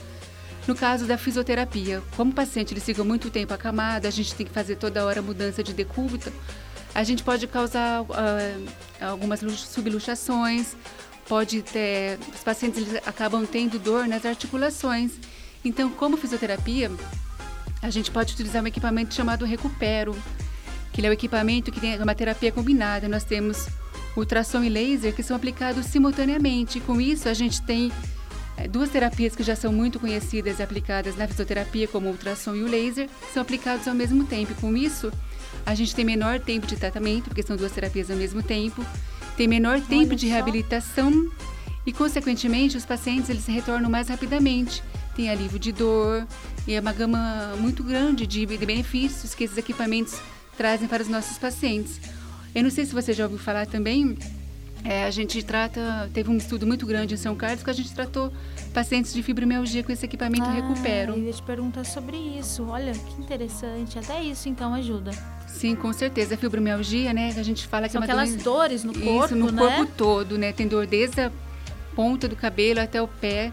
No 0.67 0.75
caso 0.75 1.07
da 1.07 1.17
fisioterapia, 1.17 2.03
como 2.17 2.33
o 2.33 2.35
paciente 2.35 2.75
ele 2.75 2.81
fica 2.81 3.03
muito 3.03 3.31
tempo 3.31 3.55
acamado, 3.55 4.07
a 4.07 4.11
gente 4.11 4.35
tem 4.35 4.45
que 4.45 4.53
fazer 4.53 4.77
toda 4.77 5.05
hora 5.05 5.23
mudança 5.23 5.63
de 5.63 5.73
decúbito 5.73 6.31
a 6.99 7.05
gente 7.05 7.23
pode 7.23 7.47
causar 7.47 8.03
uh, 8.03 8.07
algumas 9.01 9.39
subluxações, 9.39 10.75
pode 11.29 11.63
ter, 11.63 12.19
os 12.35 12.41
pacientes 12.41 12.93
acabam 13.07 13.47
tendo 13.47 13.79
dor 13.79 14.09
nas 14.09 14.27
articulações. 14.27 15.13
Então, 15.65 15.91
como 15.91 16.17
fisioterapia, 16.17 16.91
a 17.81 17.89
gente 17.89 18.11
pode 18.11 18.35
utilizar 18.35 18.65
um 18.65 18.67
equipamento 18.67 19.15
chamado 19.15 19.45
Recupero, 19.45 20.17
que 20.93 21.07
é 21.07 21.09
um 21.09 21.13
equipamento 21.13 21.71
que 21.71 21.79
tem 21.79 22.03
uma 22.03 22.17
terapia 22.17 22.51
combinada. 22.51 23.07
Nós 23.07 23.23
temos 23.23 23.69
ultrassom 24.17 24.65
e 24.65 24.69
laser 24.69 25.15
que 25.15 25.23
são 25.23 25.37
aplicados 25.37 25.87
simultaneamente. 25.87 26.81
Com 26.81 27.01
isso, 27.01 27.29
a 27.29 27.35
gente 27.35 27.63
tem 27.63 27.93
é, 28.57 28.67
duas 28.67 28.91
terapias 28.91 29.37
que 29.37 29.45
já 29.45 29.55
são 29.55 29.73
muito 29.73 30.01
conhecidas 30.01 30.59
e 30.59 30.65
aplicadas 30.65 31.17
na 31.17 31.29
fisioterapia, 31.29 31.87
como 31.87 32.09
o 32.09 32.11
ultrassom 32.11 32.57
e 32.57 32.65
o 32.65 32.67
laser, 32.67 33.09
são 33.33 33.41
aplicados 33.41 33.87
ao 33.87 33.95
mesmo 33.95 34.25
tempo. 34.25 34.53
Com 34.61 34.77
isso, 34.77 35.13
a 35.65 35.75
gente 35.75 35.95
tem 35.95 36.05
menor 36.05 36.41
tempo 36.41 36.67
de 36.67 36.77
tratamento, 36.77 37.25
porque 37.25 37.43
são 37.43 37.57
duas 37.57 37.73
terapias 37.73 38.11
ao 38.11 38.17
mesmo 38.17 38.43
tempo, 38.43 38.85
tem 39.37 39.47
menor 39.47 39.81
tempo 39.81 40.17
de 40.17 40.27
reabilitação 40.27 41.31
e, 41.87 41.93
consequentemente, 41.93 42.77
os 42.77 42.85
pacientes 42.85 43.31
eles 43.31 43.47
retornam 43.47 43.91
mais 43.91 44.09
rapidamente. 44.09 44.83
Tem 45.15 45.31
alívio 45.31 45.59
de 45.59 45.73
dor 45.73 46.27
e 46.67 46.75
é 46.75 46.81
uma 46.81 46.93
gama 46.93 47.55
muito 47.59 47.83
grande 47.83 48.27
de 48.27 48.47
benefícios 48.47 49.35
que 49.35 49.45
esses 49.45 49.57
equipamentos 49.57 50.21
trazem 50.57 50.89
para 50.89 51.03
os 51.03 51.09
nossos 51.09 51.39
pacientes. 51.39 52.01
Eu 52.55 52.63
não 52.63 52.71
sei 52.71 52.85
se 52.85 52.93
você 52.93 53.13
já 53.13 53.25
ouviu 53.25 53.39
falar 53.39 53.67
também 53.67 54.17
é, 54.85 55.05
a 55.05 55.11
gente 55.11 55.43
trata, 55.43 56.09
teve 56.13 56.31
um 56.31 56.37
estudo 56.37 56.67
muito 56.67 56.87
grande 56.87 57.15
em 57.15 57.17
São 57.17 57.35
Carlos 57.35 57.63
que 57.63 57.71
a 57.71 57.73
gente 57.73 57.93
tratou 57.93 58.33
pacientes 58.73 59.13
de 59.13 59.23
fibromialgia 59.23 59.83
com 59.83 59.91
esse 59.91 60.05
equipamento 60.05 60.45
ah, 60.45 60.53
Recupero. 60.53 61.13
Eu 61.13 61.25
ia 61.25 61.33
te 61.33 61.43
perguntar 61.43 61.85
sobre 61.85 62.17
isso. 62.17 62.65
Olha, 62.65 62.93
que 62.93 63.21
interessante. 63.21 63.99
Até 63.99 64.23
isso 64.23 64.49
então 64.49 64.73
ajuda. 64.75 65.11
Sim, 65.49 65.75
com 65.75 65.93
certeza. 65.93 66.35
A 66.35 66.39
fibromialgia, 66.39 67.13
né? 67.13 67.35
A 67.37 67.43
gente 67.43 67.67
fala 67.67 67.87
que 67.87 67.93
São 67.93 68.01
é 68.01 68.05
uma 68.05 68.13
aquelas 68.13 68.31
doença... 68.31 68.45
dores 68.45 68.85
no 68.85 68.93
corpo, 68.93 69.25
Isso, 69.25 69.37
no 69.37 69.51
né? 69.51 69.61
corpo 69.61 69.93
todo, 69.97 70.39
né? 70.39 70.53
Tem 70.53 70.69
dor 70.69 70.87
desde 70.87 71.21
a 71.21 71.33
ponta 71.97 72.29
do 72.29 72.37
cabelo 72.37 72.81
até 72.81 73.03
o 73.03 73.09
pé. 73.09 73.53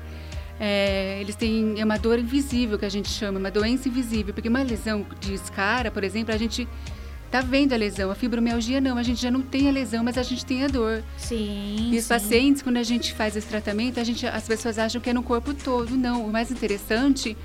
É, 0.60 1.18
eles 1.20 1.36
têm 1.36 1.80
é 1.80 1.84
uma 1.84 1.98
dor 1.98 2.20
invisível 2.20 2.78
que 2.78 2.86
a 2.86 2.90
gente 2.90 3.10
chama, 3.10 3.40
uma 3.40 3.52
doença 3.52 3.90
invisível, 3.90 4.34
porque 4.34 4.48
uma 4.48 4.62
lesão 4.62 5.06
de 5.20 5.34
escara, 5.34 5.92
por 5.92 6.04
exemplo, 6.04 6.34
a 6.34 6.38
gente 6.38 6.68
tá 7.30 7.42
vendo 7.42 7.74
a 7.74 7.76
lesão. 7.76 8.10
A 8.12 8.16
fibromialgia 8.16 8.80
não, 8.80 8.98
a 8.98 9.04
gente 9.04 9.22
já 9.22 9.30
não 9.30 9.42
tem 9.42 9.68
a 9.68 9.72
lesão, 9.72 10.04
mas 10.04 10.18
a 10.18 10.24
gente 10.24 10.46
tem 10.46 10.64
a 10.64 10.68
dor. 10.68 11.04
Sim. 11.18 11.90
E 11.92 11.98
os 11.98 12.04
sim. 12.04 12.10
pacientes, 12.10 12.62
quando 12.62 12.78
a 12.78 12.84
gente 12.84 13.14
faz 13.14 13.36
esse 13.36 13.48
tratamento, 13.48 14.00
a 14.00 14.04
gente, 14.04 14.26
as 14.26 14.48
pessoas 14.48 14.80
acham 14.80 15.02
que 15.02 15.10
é 15.10 15.14
no 15.14 15.24
corpo 15.24 15.54
todo. 15.54 15.98
Não, 15.98 16.26
o 16.26 16.32
mais 16.32 16.50
interessante 16.52 17.36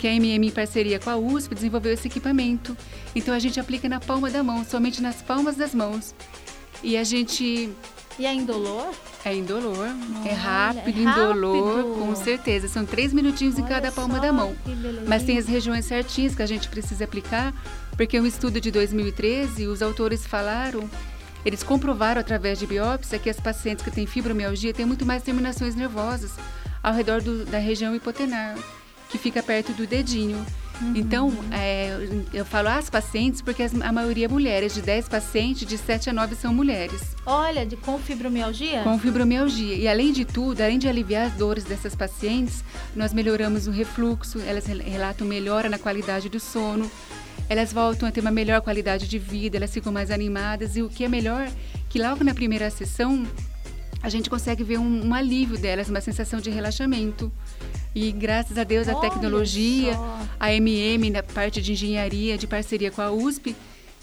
que 0.00 0.08
a 0.08 0.12
MM 0.14 0.46
em 0.46 0.50
parceria 0.50 0.98
com 0.98 1.10
a 1.10 1.16
USP 1.16 1.54
desenvolveu 1.54 1.92
esse 1.92 2.08
equipamento. 2.08 2.74
Então 3.14 3.34
a 3.34 3.38
gente 3.38 3.60
aplica 3.60 3.86
na 3.86 4.00
palma 4.00 4.30
da 4.30 4.42
mão, 4.42 4.64
somente 4.64 5.02
nas 5.02 5.20
palmas 5.20 5.56
das 5.56 5.74
mãos. 5.74 6.14
E 6.82 6.96
a 6.96 7.04
gente 7.04 7.70
e 8.18 8.24
é 8.24 8.34
indolor? 8.34 8.94
É 9.22 9.34
indolor, 9.34 9.88
é 10.26 10.32
rápido, 10.32 10.98
é 10.98 11.02
indolor, 11.02 11.76
rápido. 11.76 11.94
com 11.98 12.16
certeza. 12.16 12.68
São 12.68 12.86
três 12.86 13.12
minutinhos 13.12 13.56
Olha 13.56 13.62
em 13.62 13.66
cada 13.66 13.92
palma 13.92 14.16
só, 14.16 14.22
da 14.22 14.32
mão. 14.32 14.56
Mas 15.06 15.22
tem 15.22 15.36
as 15.36 15.46
regiões 15.46 15.84
certinhas 15.84 16.34
que 16.34 16.42
a 16.42 16.46
gente 16.46 16.68
precisa 16.68 17.04
aplicar, 17.04 17.52
porque 17.96 18.18
um 18.18 18.26
estudo 18.26 18.58
de 18.58 18.70
2013, 18.70 19.66
os 19.66 19.82
autores 19.82 20.26
falaram, 20.26 20.88
eles 21.44 21.62
comprovaram 21.62 22.20
através 22.20 22.58
de 22.58 22.66
biópsia 22.66 23.18
que 23.18 23.28
as 23.28 23.38
pacientes 23.38 23.84
que 23.84 23.90
têm 23.90 24.06
fibromialgia 24.06 24.72
têm 24.72 24.86
muito 24.86 25.04
mais 25.04 25.22
terminações 25.22 25.74
nervosas 25.74 26.32
ao 26.82 26.94
redor 26.94 27.20
do, 27.20 27.44
da 27.44 27.58
região 27.58 27.94
hipotenar, 27.94 28.56
que 29.10 29.18
fica 29.18 29.42
perto 29.42 29.72
do 29.72 29.86
dedinho. 29.86 30.44
Uhum. 30.80 30.92
Então, 30.96 31.32
é, 31.52 31.94
eu 32.32 32.44
falo 32.44 32.68
as 32.68 32.88
pacientes 32.88 33.42
porque 33.42 33.62
as, 33.62 33.74
a 33.74 33.92
maioria 33.92 34.24
é 34.24 34.28
mulheres. 34.28 34.72
De 34.72 34.80
10 34.80 35.08
pacientes, 35.08 35.68
de 35.68 35.76
7 35.76 36.10
a 36.10 36.12
9 36.12 36.34
são 36.34 36.54
mulheres. 36.54 37.14
Olha, 37.26 37.66
de, 37.66 37.76
com 37.76 37.98
fibromialgia? 37.98 38.82
Com 38.82 38.98
fibromialgia. 38.98 39.74
E 39.74 39.86
além 39.86 40.12
de 40.12 40.24
tudo, 40.24 40.62
além 40.62 40.78
de 40.78 40.88
aliviar 40.88 41.26
as 41.26 41.34
dores 41.34 41.64
dessas 41.64 41.94
pacientes, 41.94 42.64
nós 42.96 43.12
melhoramos 43.12 43.66
o 43.66 43.70
refluxo, 43.70 44.40
elas 44.40 44.66
relatam 44.66 45.26
melhora 45.26 45.68
na 45.68 45.78
qualidade 45.78 46.28
do 46.28 46.40
sono, 46.40 46.90
elas 47.48 47.72
voltam 47.72 48.08
a 48.08 48.12
ter 48.12 48.20
uma 48.20 48.30
melhor 48.30 48.60
qualidade 48.62 49.06
de 49.06 49.18
vida, 49.18 49.56
elas 49.56 49.72
ficam 49.72 49.92
mais 49.92 50.10
animadas. 50.10 50.76
E 50.76 50.82
o 50.82 50.88
que 50.88 51.04
é 51.04 51.08
melhor, 51.08 51.50
que 51.90 52.00
logo 52.00 52.24
na 52.24 52.32
primeira 52.32 52.70
sessão, 52.70 53.26
a 54.02 54.08
gente 54.08 54.30
consegue 54.30 54.64
ver 54.64 54.78
um, 54.78 55.08
um 55.08 55.12
alívio 55.12 55.58
delas, 55.58 55.90
uma 55.90 56.00
sensação 56.00 56.40
de 56.40 56.48
relaxamento. 56.48 57.30
E 57.94 58.12
graças 58.12 58.56
a 58.56 58.64
Deus 58.64 58.88
a 58.88 58.96
Olha 58.96 59.10
tecnologia, 59.10 59.94
só. 59.94 60.28
a 60.38 60.52
MM 60.54 61.10
na 61.10 61.22
parte 61.22 61.60
de 61.60 61.72
engenharia, 61.72 62.38
de 62.38 62.46
parceria 62.46 62.90
com 62.90 63.02
a 63.02 63.10
USP, 63.10 63.56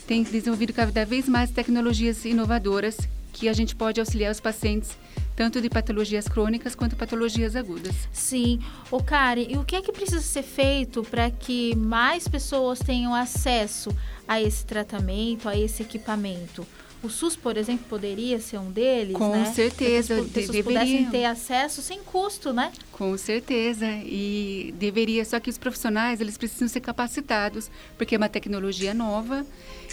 tem 0.05 0.23
desenvolvido 0.23 0.73
cada 0.73 1.05
vez 1.05 1.27
mais 1.27 1.51
tecnologias 1.51 2.25
inovadoras 2.25 2.97
que 3.33 3.47
a 3.47 3.53
gente 3.53 3.75
pode 3.75 3.99
auxiliar 3.99 4.31
os 4.31 4.39
pacientes 4.39 4.97
tanto 5.37 5.61
de 5.61 5.69
patologias 5.69 6.27
crônicas 6.27 6.73
quanto 6.73 6.95
patologias 6.95 7.55
agudas. 7.55 7.95
Sim. 8.11 8.59
O 8.89 9.03
Karen, 9.03 9.45
e 9.47 9.55
o 9.55 9.63
que 9.63 9.75
é 9.75 9.81
que 9.83 9.91
precisa 9.91 10.19
ser 10.19 10.41
feito 10.41 11.03
para 11.03 11.29
que 11.29 11.75
mais 11.75 12.27
pessoas 12.27 12.79
tenham 12.79 13.13
acesso 13.13 13.95
a 14.27 14.41
esse 14.41 14.65
tratamento, 14.65 15.47
a 15.47 15.55
esse 15.55 15.83
equipamento? 15.83 16.65
O 17.03 17.09
SUS, 17.09 17.35
por 17.35 17.57
exemplo, 17.57 17.85
poderia 17.87 18.39
ser 18.39 18.57
um 18.57 18.71
deles, 18.71 19.15
Com 19.15 19.31
né? 19.31 19.51
certeza, 19.53 20.15
que 20.15 20.21
as 20.21 20.27
pessoas 20.31 20.61
pudessem 20.63 21.09
ter 21.09 21.25
acesso 21.25 21.81
sem 21.81 21.99
custo, 21.99 22.51
né? 22.51 22.71
Com 22.91 23.15
certeza, 23.17 23.85
e 24.03 24.73
deveria, 24.79 25.23
só 25.23 25.39
que 25.39 25.49
os 25.49 25.59
profissionais, 25.59 26.19
eles 26.19 26.37
precisam 26.37 26.67
ser 26.67 26.79
capacitados, 26.81 27.69
porque 27.97 28.15
é 28.15 28.17
uma 28.17 28.27
tecnologia 28.29 28.95
nova. 28.95 29.45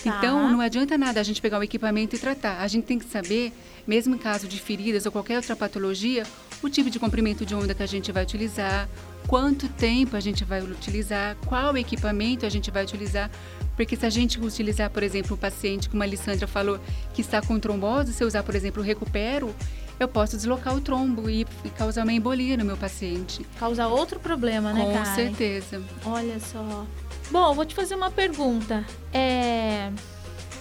Tá. 0.02 0.16
Então, 0.18 0.50
não 0.50 0.60
adianta 0.60 0.96
nada 0.96 1.20
a 1.20 1.22
gente 1.22 1.42
pegar 1.42 1.58
o 1.58 1.62
equipamento 1.62 2.16
e 2.16 2.18
tratar. 2.18 2.60
A 2.60 2.68
gente 2.68 2.84
tem 2.84 2.98
que 2.98 3.04
saber, 3.04 3.52
mesmo 3.86 4.14
em 4.14 4.18
caso 4.18 4.48
de 4.48 4.58
feridas 4.58 5.04
ou 5.04 5.12
qualquer 5.12 5.36
outra 5.36 5.54
patologia, 5.54 6.24
o 6.62 6.68
tipo 6.68 6.90
de 6.90 6.98
comprimento 6.98 7.44
de 7.44 7.54
onda 7.54 7.74
que 7.74 7.82
a 7.82 7.86
gente 7.86 8.10
vai 8.12 8.22
utilizar, 8.22 8.88
quanto 9.26 9.68
tempo 9.68 10.16
a 10.16 10.20
gente 10.20 10.44
vai 10.44 10.62
utilizar, 10.62 11.36
qual 11.46 11.76
equipamento 11.76 12.46
a 12.46 12.48
gente 12.48 12.70
vai 12.70 12.84
utilizar. 12.84 13.30
Porque 13.76 13.96
se 13.96 14.06
a 14.06 14.10
gente 14.10 14.40
utilizar, 14.40 14.88
por 14.90 15.02
exemplo, 15.02 15.34
um 15.34 15.38
paciente, 15.38 15.88
como 15.88 16.02
a 16.02 16.06
Alessandra 16.06 16.46
falou, 16.46 16.78
que 17.12 17.20
está 17.20 17.42
com 17.42 17.58
trombose, 17.58 18.12
se 18.12 18.22
eu 18.22 18.28
usar, 18.28 18.42
por 18.44 18.54
exemplo, 18.54 18.80
o 18.82 18.84
recupero, 18.84 19.52
eu 19.98 20.06
posso 20.08 20.36
deslocar 20.36 20.74
o 20.76 20.80
trombo 20.80 21.28
e, 21.28 21.46
e 21.64 21.70
causar 21.70 22.02
uma 22.04 22.12
embolia 22.12 22.56
no 22.56 22.64
meu 22.64 22.76
paciente. 22.76 23.44
Causar 23.58 23.88
outro 23.88 24.20
problema, 24.20 24.72
né, 24.72 24.80
Com 24.80 24.92
Karen? 24.92 25.14
certeza. 25.14 25.82
Olha 26.04 26.38
só. 26.38 26.86
Bom, 27.30 27.54
vou 27.54 27.64
te 27.64 27.74
fazer 27.74 27.94
uma 27.94 28.10
pergunta. 28.10 28.84
É... 29.12 29.90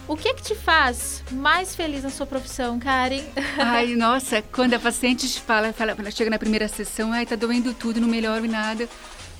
O 0.07 0.17
que 0.17 0.27
é 0.27 0.33
que 0.33 0.41
te 0.41 0.55
faz 0.55 1.23
mais 1.31 1.75
feliz 1.75 2.03
na 2.03 2.09
sua 2.09 2.25
profissão, 2.25 2.77
Karen? 2.77 3.23
Ai, 3.57 3.95
nossa, 3.95 4.41
quando 4.41 4.73
a 4.73 4.79
paciente 4.79 5.27
fala, 5.39 5.71
fala, 5.71 5.95
ela 5.97 6.11
chega 6.11 6.29
na 6.29 6.37
primeira 6.37 6.67
sessão, 6.67 7.13
ai, 7.13 7.25
tá 7.25 7.35
doendo 7.35 7.73
tudo, 7.73 8.01
não 8.01 8.07
melhora 8.07 8.41
nada. 8.41 8.87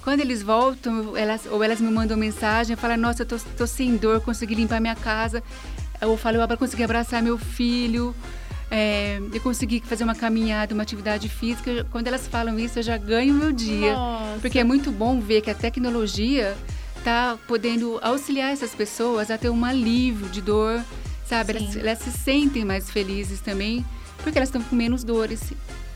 Quando 0.04 0.21
eles 0.21 0.41
voltam, 0.41 1.15
elas, 1.15 1.45
ou 1.45 1.63
elas 1.63 1.80
me 1.80 1.89
mandam 1.89 2.17
mensagem, 2.17 2.76
falam, 2.76 2.97
nossa, 2.97 3.23
eu 3.23 3.26
tô, 3.26 3.38
tô 3.58 3.67
sem 3.67 3.95
dor, 3.97 4.21
consegui 4.21 4.56
limpar 4.56 4.80
minha 4.80 4.95
casa. 4.95 5.43
Ou 6.02 6.17
falo, 6.17 6.38
eu 6.38 6.58
consegui 6.58 6.84
abraçar 6.84 7.21
meu 7.21 7.38
filho, 7.38 8.13
é, 8.69 9.21
eu 9.34 9.39
consegui 9.41 9.82
fazer 9.86 10.04
uma 10.04 10.15
caminhada, 10.15 10.73
uma 10.73 10.84
atividade 10.84 11.30
física. 11.30 11.86
Quando 11.91 12.08
elas 12.08 12.28
falam 12.28 12.60
isso, 12.60 12.80
eu 12.80 12.84
já 12.84 12.97
ganho 12.97 13.34
meu 13.34 13.52
dia. 13.52 13.93
Nossa. 13.93 14.39
Porque 14.41 14.60
é 14.60 14.63
muito 14.63 14.91
bom 14.91 15.21
ver 15.21 15.41
que 15.41 15.49
a 15.49 15.54
tecnologia 15.54 16.58
está 17.04 17.38
podendo 17.48 18.00
auxiliar 18.02 18.54
essas 18.54 18.74
pessoas 18.74 19.30
a 19.30 19.38
ter 19.38 19.50
um 19.50 19.66
alívio 19.66 20.30
de 20.30 20.42
dor, 20.42 20.82
sabe? 21.28 21.58
Elas, 21.58 21.76
elas 21.76 22.00
se 22.00 22.12
sentem 22.12 22.63
mais 22.63 22.89
felizes 22.89 23.42
também, 23.42 23.86
porque 24.24 24.39
elas 24.39 24.48
estão 24.48 24.63
com 24.63 24.74
menos 24.74 25.04
dores. 25.04 25.52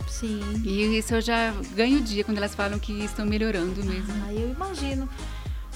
Sim. 0.10 0.41
E 0.65 0.98
isso 0.98 1.15
eu 1.15 1.22
já 1.22 1.54
ganho 1.76 2.00
o 2.00 2.02
dia 2.02 2.26
quando 2.26 2.38
elas 2.38 2.54
falam 2.54 2.78
que 2.78 2.91
estão 3.06 3.26
melhorando 3.26 3.84
mesmo. 3.86 4.13
Ah, 4.28 4.34
eu 4.34 4.50
imagino. 4.52 5.08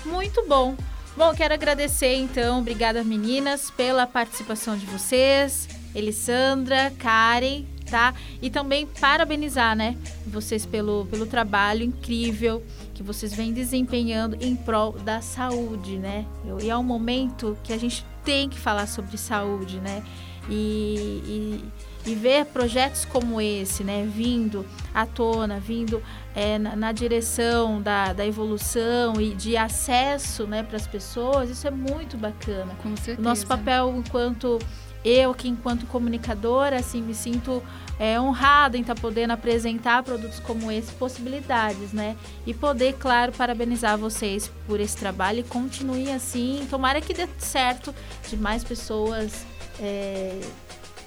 Muito 0.05 0.45
bom. 0.47 0.75
Bom, 1.15 1.33
quero 1.33 1.53
agradecer 1.53 2.15
então, 2.15 2.59
obrigada 2.59 3.03
meninas 3.03 3.69
pela 3.71 4.07
participação 4.07 4.77
de 4.77 4.85
vocês, 4.85 5.67
Elissandra, 5.93 6.91
Karen, 6.97 7.65
tá? 7.91 8.13
E 8.41 8.49
também 8.49 8.87
parabenizar, 8.87 9.75
né, 9.75 9.97
vocês 10.25 10.65
pelo, 10.65 11.05
pelo 11.07 11.25
trabalho 11.25 11.83
incrível 11.83 12.63
que 12.93 13.03
vocês 13.03 13.33
vêm 13.33 13.51
desempenhando 13.51 14.37
em 14.39 14.55
prol 14.55 14.93
da 14.93 15.21
saúde, 15.21 15.97
né? 15.97 16.25
E 16.61 16.69
é 16.69 16.77
um 16.77 16.83
momento 16.83 17.57
que 17.63 17.73
a 17.73 17.77
gente 17.77 18.05
tem 18.23 18.47
que 18.47 18.57
falar 18.57 18.87
sobre 18.87 19.17
saúde, 19.17 19.79
né? 19.79 20.03
E, 20.49 21.61
e, 22.05 22.11
e 22.11 22.15
ver 22.15 22.45
projetos 22.45 23.05
como 23.05 23.39
esse, 23.39 23.83
né, 23.83 24.07
vindo 24.11 24.65
à 24.93 25.05
tona, 25.05 25.59
vindo 25.59 26.01
é, 26.35 26.57
na, 26.57 26.75
na 26.75 26.91
direção 26.91 27.81
da, 27.81 28.13
da 28.13 28.25
evolução 28.25 29.19
e 29.21 29.33
de 29.35 29.55
acesso 29.55 30.47
né, 30.47 30.63
para 30.63 30.77
as 30.77 30.87
pessoas, 30.87 31.49
isso 31.49 31.67
é 31.67 31.71
muito 31.71 32.17
bacana. 32.17 32.73
Com 32.81 32.95
certeza. 32.95 33.19
O 33.19 33.23
nosso 33.23 33.45
papel 33.45 33.93
enquanto 33.97 34.57
eu, 35.03 35.33
que 35.33 35.47
enquanto 35.47 35.85
comunicadora, 35.87 36.77
assim, 36.77 37.01
me 37.01 37.13
sinto 37.13 37.61
é, 37.99 38.19
honrada 38.19 38.77
em 38.77 38.81
estar 38.81 38.95
podendo 38.95 39.31
apresentar 39.31 40.01
produtos 40.03 40.39
como 40.39 40.71
esse, 40.71 40.91
possibilidades, 40.93 41.93
né? 41.93 42.15
E 42.45 42.53
poder, 42.53 42.93
claro, 42.93 43.31
parabenizar 43.31 43.97
vocês 43.97 44.51
por 44.67 44.79
esse 44.79 44.97
trabalho 44.97 45.39
e 45.39 45.43
continue 45.43 46.11
assim. 46.11 46.65
Tomara 46.69 47.01
que 47.01 47.13
dê 47.13 47.27
certo 47.37 47.93
de 48.27 48.37
mais 48.37 48.63
pessoas 48.63 49.45
é, 49.79 50.39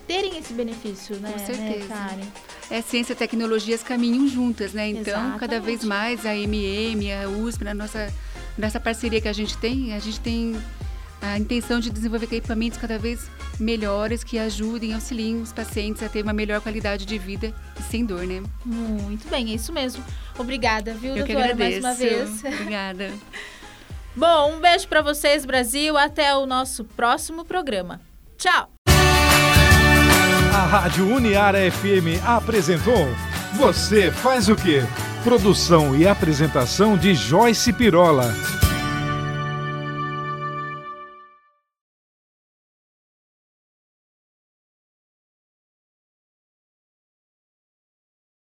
terem 0.07 0.39
esse 0.39 0.53
benefício, 0.53 1.17
né? 1.17 1.33
Com 1.33 1.39
né, 1.39 1.47
certeza. 1.47 1.89
Karen? 1.89 2.27
É, 2.71 2.81
ciência 2.81 3.13
e 3.13 3.17
tecnologias 3.17 3.83
caminham 3.83 4.27
juntas, 4.27 4.73
né? 4.73 4.89
Então, 4.89 5.37
cada 5.39 5.57
Exatamente. 5.57 5.65
vez 5.65 5.85
mais 5.85 6.25
a 6.25 6.35
MM, 6.35 7.13
a 7.13 7.29
USP, 7.29 7.65
na 7.65 7.75
nossa, 7.75 8.13
nessa 8.57 8.81
parceria 8.81 9.21
que 9.21 9.29
a 9.29 9.33
gente 9.33 9.57
tem, 9.59 9.93
a 9.95 9.99
gente 9.99 10.21
tem 10.21 10.57
a 11.33 11.39
intenção 11.39 11.81
de 11.81 11.91
desenvolver 11.91 12.27
equipamentos 12.27 12.79
cada 12.79 12.99
vez 12.99 13.31
melhores 13.59 14.23
que 14.23 14.39
ajudem, 14.39 14.93
auxiliem 14.93 15.41
os 15.41 15.53
pacientes 15.53 16.03
a 16.03 16.09
ter 16.09 16.23
uma 16.23 16.33
melhor 16.33 16.61
qualidade 16.61 17.07
de 17.07 17.19
vida 17.19 17.53
e 17.79 17.83
sem 17.83 18.05
dor, 18.05 18.27
né? 18.27 18.43
Muito 18.65 19.29
bem, 19.29 19.53
é 19.53 19.55
isso 19.55 19.73
mesmo. 19.73 20.05
Obrigada, 20.39 20.93
viu, 20.93 21.17
Eu 21.17 21.25
que 21.25 21.33
doutora, 21.33 21.55
mais 21.55 21.79
uma 21.79 21.95
vez. 21.95 22.45
Obrigada. 22.45 23.11
Bom, 24.15 24.55
um 24.55 24.61
beijo 24.61 24.87
para 24.87 25.03
vocês, 25.03 25.45
Brasil. 25.45 25.97
Até 25.97 26.37
o 26.37 26.47
nosso 26.47 26.85
próximo 26.85 27.45
programa. 27.45 28.01
Tchau! 28.37 28.71
A 30.53 30.67
Rádio 30.67 31.09
Uniara 31.09 31.59
FM 31.71 32.23
apresentou 32.25 33.09
Você 33.55 34.13
faz 34.13 34.49
o 34.49 34.55
quê? 34.55 34.83
Produção 35.25 35.97
e 35.97 36.07
apresentação 36.07 36.97
de 36.97 37.15
Joyce 37.15 37.73
Pirola. 37.73 38.33